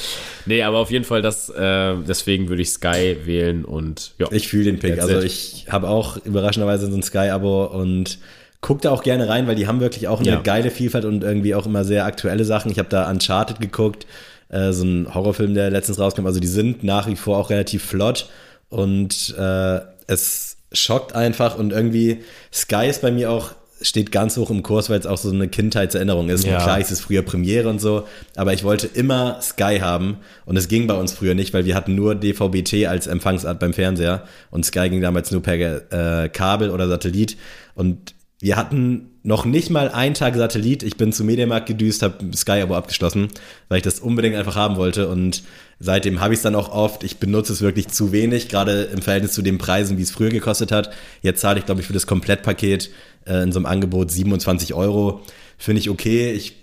[0.45, 4.27] Nee, aber auf jeden Fall, das, äh, deswegen würde ich Sky wählen und ja.
[4.31, 5.01] Ich fühle den Pick.
[5.01, 8.19] Also ich habe auch überraschenderweise so ein Sky-Abo und
[8.61, 10.41] gucke da auch gerne rein, weil die haben wirklich auch eine Ja.
[10.41, 12.71] geile Vielfalt und irgendwie auch immer sehr aktuelle Sachen.
[12.71, 14.05] Ich habe da Uncharted geguckt,
[14.49, 16.25] äh, so ein Horrorfilm, der letztens rauskam.
[16.25, 18.29] Also die sind nach wie vor auch relativ flott
[18.69, 22.19] und äh, es schockt einfach und irgendwie
[22.53, 23.51] Sky ist bei mir auch
[23.81, 26.45] steht ganz hoch im Kurs, weil es auch so eine Kindheitserinnerung ist.
[26.45, 26.57] Ja.
[26.57, 30.57] Und klar, es ist früher Premiere und so, aber ich wollte immer Sky haben und
[30.57, 34.23] es ging bei uns früher nicht, weil wir hatten nur DVB-T als Empfangsart beim Fernseher
[34.51, 37.37] und Sky ging damals nur per äh, Kabel oder Satellit
[37.73, 40.83] und wir hatten noch nicht mal einen Tag Satellit.
[40.83, 43.29] Ich bin zu Mediamarkt gedüst, habe Sky-Abo abgeschlossen,
[43.67, 45.09] weil ich das unbedingt einfach haben wollte.
[45.09, 45.43] Und
[45.79, 47.03] seitdem habe ich es dann auch oft.
[47.03, 50.29] Ich benutze es wirklich zu wenig, gerade im Verhältnis zu den Preisen, wie es früher
[50.29, 50.91] gekostet hat.
[51.21, 52.89] Jetzt zahle ich, glaube ich, für das Komplettpaket
[53.25, 55.21] äh, in so einem Angebot 27 Euro.
[55.57, 56.31] Finde ich okay.
[56.31, 56.55] Ich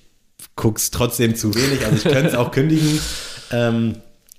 [0.54, 1.84] gucke es trotzdem zu wenig.
[1.84, 2.98] Also ich könnte es auch kündigen.
[3.52, 3.94] Ähm,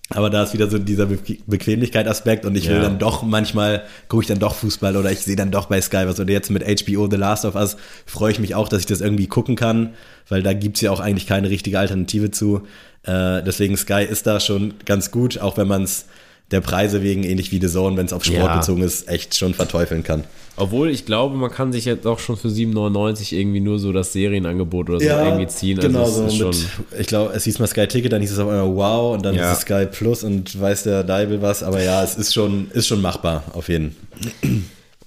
[0.10, 2.82] aber da ist wieder so dieser Be Bequemlichkeit-Aspekt und ich will Ja.
[2.82, 6.04] dann doch manchmal, gucke ich dann doch Fußball oder ich sehe dann doch bei Sky
[6.06, 6.20] was.
[6.20, 9.02] Oder jetzt mit HBO The Last of Us freue ich mich auch, dass ich das
[9.02, 9.94] irgendwie gucken kann,
[10.30, 12.62] weil da gibt's ja auch eigentlich keine richtige Alternative zu.
[13.04, 16.06] Äh, deswegen Sky ist da schon ganz gut, auch wenn man es
[16.52, 18.58] der Preise wegen, ähnlich wie The Zone, wenn es auf Sport Ja.
[18.58, 20.24] bezogen ist, echt schon verteufeln kann.
[20.56, 24.14] Obwohl ich glaube, man kann sich jetzt auch schon für 7,99 irgendwie nur so das
[24.14, 25.78] Serienangebot oder so irgendwie ziehen.
[25.80, 28.22] Genau, also so es ist mit, schon, ich glaube, es hieß mal Sky Ticket, dann
[28.22, 29.52] hieß es auf einmal Wow und dann Ja.
[29.52, 32.88] ist es Sky Plus und weiß der Deibel was, aber ja, es ist schon, ist
[32.88, 33.96] schon machbar, auf jeden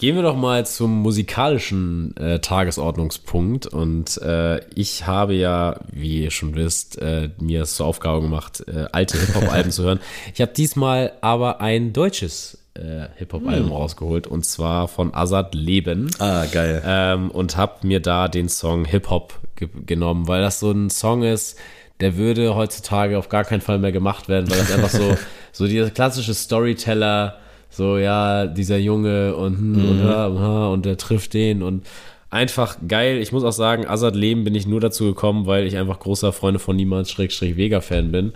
[0.00, 3.66] Gehen wir doch mal zum musikalischen äh, Tagesordnungspunkt.
[3.66, 8.64] Und äh, ich habe ja, wie ihr schon wisst, äh, mir es zur Aufgabe gemacht,
[8.66, 10.00] äh, alte Hip-Hop-Alben zu hören.
[10.32, 13.72] Ich habe diesmal aber ein deutsches äh, Hip-Hop-Album Hm.
[13.76, 16.08] rausgeholt und zwar von Azad Leben.
[16.18, 16.82] Ah, geil.
[16.86, 20.88] ähm, und habe mir da den Song Hip Hop ge genommen, weil das so ein
[20.88, 21.58] Song ist,
[22.00, 25.18] der würde heutzutage auf gar keinen Fall mehr gemacht werden, weil das einfach so
[25.52, 27.36] so dieser klassische Storyteller,
[27.70, 31.86] so ja dieser Junge und hm, und, ha, und, ha, und der trifft den und
[32.30, 33.18] einfach geil.
[33.18, 36.32] Ich muss auch sagen, Azad Leben bin ich nur dazu gekommen, weil ich einfach großer
[36.32, 38.32] Freunde von Niemals Schrägstrich Vega Fan bin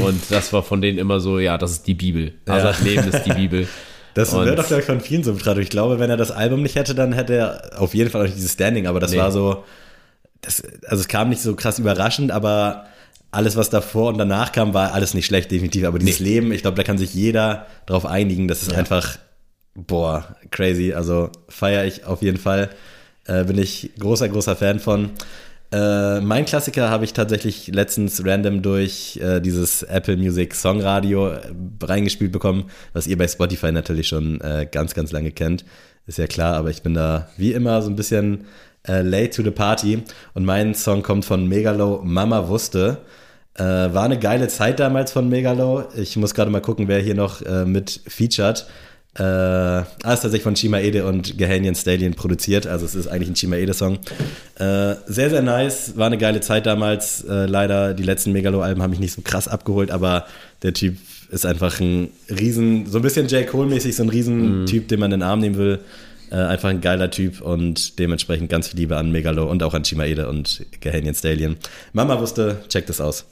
[0.00, 2.32] und das war von denen immer so, ja, das ist die Bibel.
[2.46, 3.66] Azad Leben ist die Bibel.
[4.12, 5.62] Das Und- wäre doch, glaube ich, von vielen so betrachtet.
[5.62, 8.24] Ich glaube, wenn er das Album nicht hätte, dann hätte er auf jeden Fall auch
[8.24, 9.18] nicht dieses Standing, aber das Nee.
[9.18, 9.62] war so,
[10.40, 12.86] das, also es kam nicht so krass überraschend, aber
[13.30, 15.84] alles, was davor und danach kam, war alles nicht schlecht, definitiv.
[15.84, 18.48] Aber dieses Leben, ich glaube, da kann sich jeder drauf einigen.
[18.48, 19.18] Das ist einfach,
[19.74, 20.92] boah, crazy.
[20.92, 22.70] Also feiere ich auf jeden Fall.
[23.26, 25.10] Äh, bin ich großer, großer Fan von.
[25.72, 31.28] Äh, mein Klassiker habe ich tatsächlich letztens random durch äh, dieses Apple Music Song Radio
[31.28, 31.40] äh,
[31.80, 35.64] reingespielt bekommen, was ihr bei Spotify natürlich schon äh, ganz, ganz lange kennt.
[36.08, 38.46] Ist ja klar, aber ich bin da wie immer so ein bisschen
[38.88, 40.02] äh, late to the party.
[40.34, 42.98] Und mein Song kommt von Megalo, Mama wusste.
[43.54, 45.84] Äh, war eine geile Zeit damals von Megalo.
[45.96, 48.66] Ich muss gerade mal gucken, wer hier noch äh, mit featured.
[49.18, 53.28] Äh, ah, ist tatsächlich von Chima Ede und Gehanian Stallion produziert, also es ist eigentlich
[53.28, 53.98] ein Chima Ede-Song.
[54.54, 57.24] Äh, sehr, sehr nice, war eine geile Zeit damals.
[57.24, 60.26] Äh, leider, die letzten Megalo-Alben haben mich nicht so krass abgeholt, aber
[60.62, 60.96] der Typ
[61.30, 63.48] ist einfach ein riesen, so ein bisschen J.
[63.48, 64.66] Cole-mäßig, so ein riesen mhm.
[64.66, 65.80] Den man in den Arm nehmen will.
[66.30, 69.82] Äh, einfach ein geiler Typ und dementsprechend ganz viel Liebe an Megalo und auch an
[69.82, 71.56] Chima Ede und Gehanian Stallion.
[71.92, 73.24] Mama wusste, check das aus.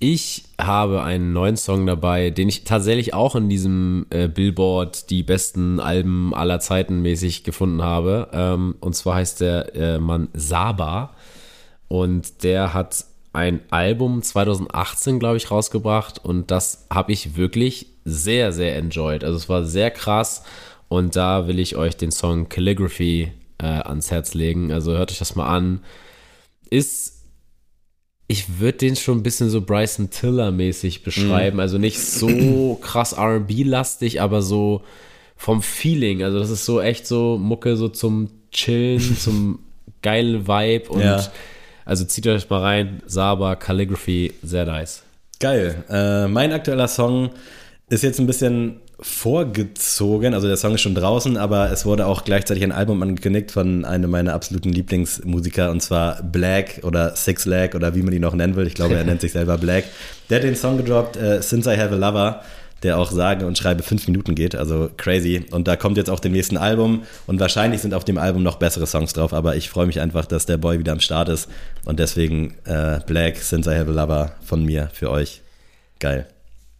[0.00, 5.24] Ich habe einen neuen Song dabei, den ich tatsächlich auch in diesem äh, Billboard die
[5.24, 8.28] besten Alben aller Zeiten mäßig gefunden habe.
[8.32, 11.14] Ähm, und zwar heißt der äh, Mann Saba.
[11.88, 16.24] Und der hat ein Album 2018, glaube ich, rausgebracht.
[16.24, 19.24] Und das habe ich wirklich sehr, sehr enjoyed.
[19.24, 20.44] Also es war sehr krass.
[20.86, 24.70] Und da will ich euch den Song Calligraphy äh, ans Herz legen.
[24.70, 25.80] Also hört euch das mal an.
[26.70, 27.17] Ist
[28.30, 31.56] ich würde den schon ein bisschen so Bryson Tiller-mäßig beschreiben.
[31.56, 31.60] Mm.
[31.60, 34.82] Also nicht so krass RB-lastig, aber so
[35.34, 36.22] vom Feeling.
[36.22, 39.60] Also das ist so echt so Mucke so zum Chillen, zum
[40.02, 41.26] geilen Vibe und ja.
[41.86, 43.02] also zieht euch mal rein.
[43.06, 45.02] Saba, Calligraphy, sehr nice.
[45.40, 45.84] Geil.
[45.88, 47.30] Äh, mein aktueller Song
[47.88, 50.34] ist jetzt ein bisschen vorgezogen.
[50.34, 53.84] Also der Song ist schon draußen, aber es wurde auch gleichzeitig ein Album angekündigt von
[53.84, 58.34] einem meiner absoluten Lieblingsmusiker und zwar Black oder Six Lag oder wie man ihn noch
[58.34, 58.66] nennen will.
[58.66, 59.84] Ich glaube, er nennt sich selber Black.
[60.30, 62.42] Der hat den Song gedroppt, uh, Since I Have a Lover,
[62.82, 64.56] der auch sage und schreibe fünf Minuten geht.
[64.56, 65.44] Also crazy.
[65.52, 68.56] Und da kommt jetzt auch dem nächsten Album und wahrscheinlich sind auf dem Album noch
[68.56, 71.48] bessere Songs drauf, aber ich freue mich einfach, dass der Boy wieder am Start ist
[71.84, 75.42] und deswegen uh, Black, Since I Have a Lover von mir für euch.
[76.00, 76.26] Geil.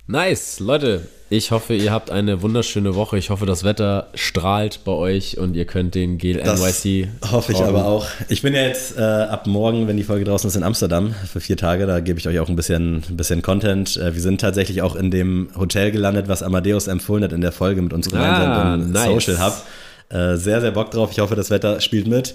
[0.09, 1.03] Nice, Leute.
[1.31, 3.18] Ich hoffe, ihr habt eine wunderschöne Woche.
[3.18, 7.09] Ich hoffe, das Wetter strahlt bei euch und ihr könnt den Gel das NYC.
[7.31, 8.07] Hoffe ich aber auch.
[8.31, 11.41] Ich bin ja jetzt äh, ab morgen, wenn die Folge draußen ist, in Amsterdam für
[11.41, 11.87] vier Tage.
[11.87, 13.99] Da gebe ich euch auch ein bisschen, ein bisschen Content.
[13.99, 17.53] Äh, wir sind tatsächlich auch in dem Hotel gelandet, was Amadeus empfohlen hat in der
[17.53, 19.26] Folge mit uns gemeinsam ah, im nice.
[19.26, 19.62] Social Hub.
[20.09, 21.11] Äh, sehr, sehr Bock drauf.
[21.12, 22.35] Ich hoffe, das Wetter spielt mit.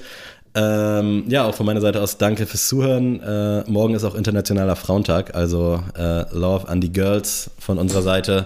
[0.56, 3.20] Ähm, ja, auch von meiner Seite aus danke fürs Zuhören.
[3.22, 8.46] Äh, morgen ist auch Internationaler Frauentag, also äh, Love an die Girls von unserer Seite.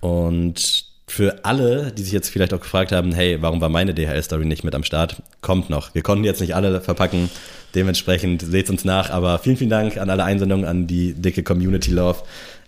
[0.00, 4.44] Und für alle, die sich jetzt vielleicht auch gefragt haben, hey, warum war meine DHL-Story
[4.44, 5.22] nicht mit am Start?
[5.40, 5.94] Kommt noch.
[5.94, 7.30] Wir konnten jetzt nicht alle verpacken.
[7.74, 9.10] Dementsprechend seht uns nach.
[9.10, 12.18] Aber vielen, vielen Dank an alle Einsendungen, an die dicke Community Love.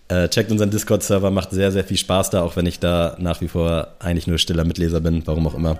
[0.08, 3.40] Äh, checkt unseren Discord-Server, macht sehr, sehr viel Spaß da, auch wenn ich da nach
[3.40, 5.78] wie vor eigentlich nur stiller Mitleser bin, warum auch immer.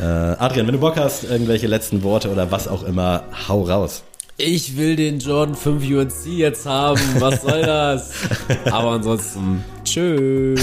[0.00, 4.02] Äh, Adrian, wenn du Bock hast, irgendwelche letzten Worte oder was auch immer, hau raus.
[4.38, 7.00] Ich will den Jordan 5 UNC jetzt haben.
[7.18, 8.12] Was soll das?
[8.70, 10.60] Aber ansonsten, tschüss.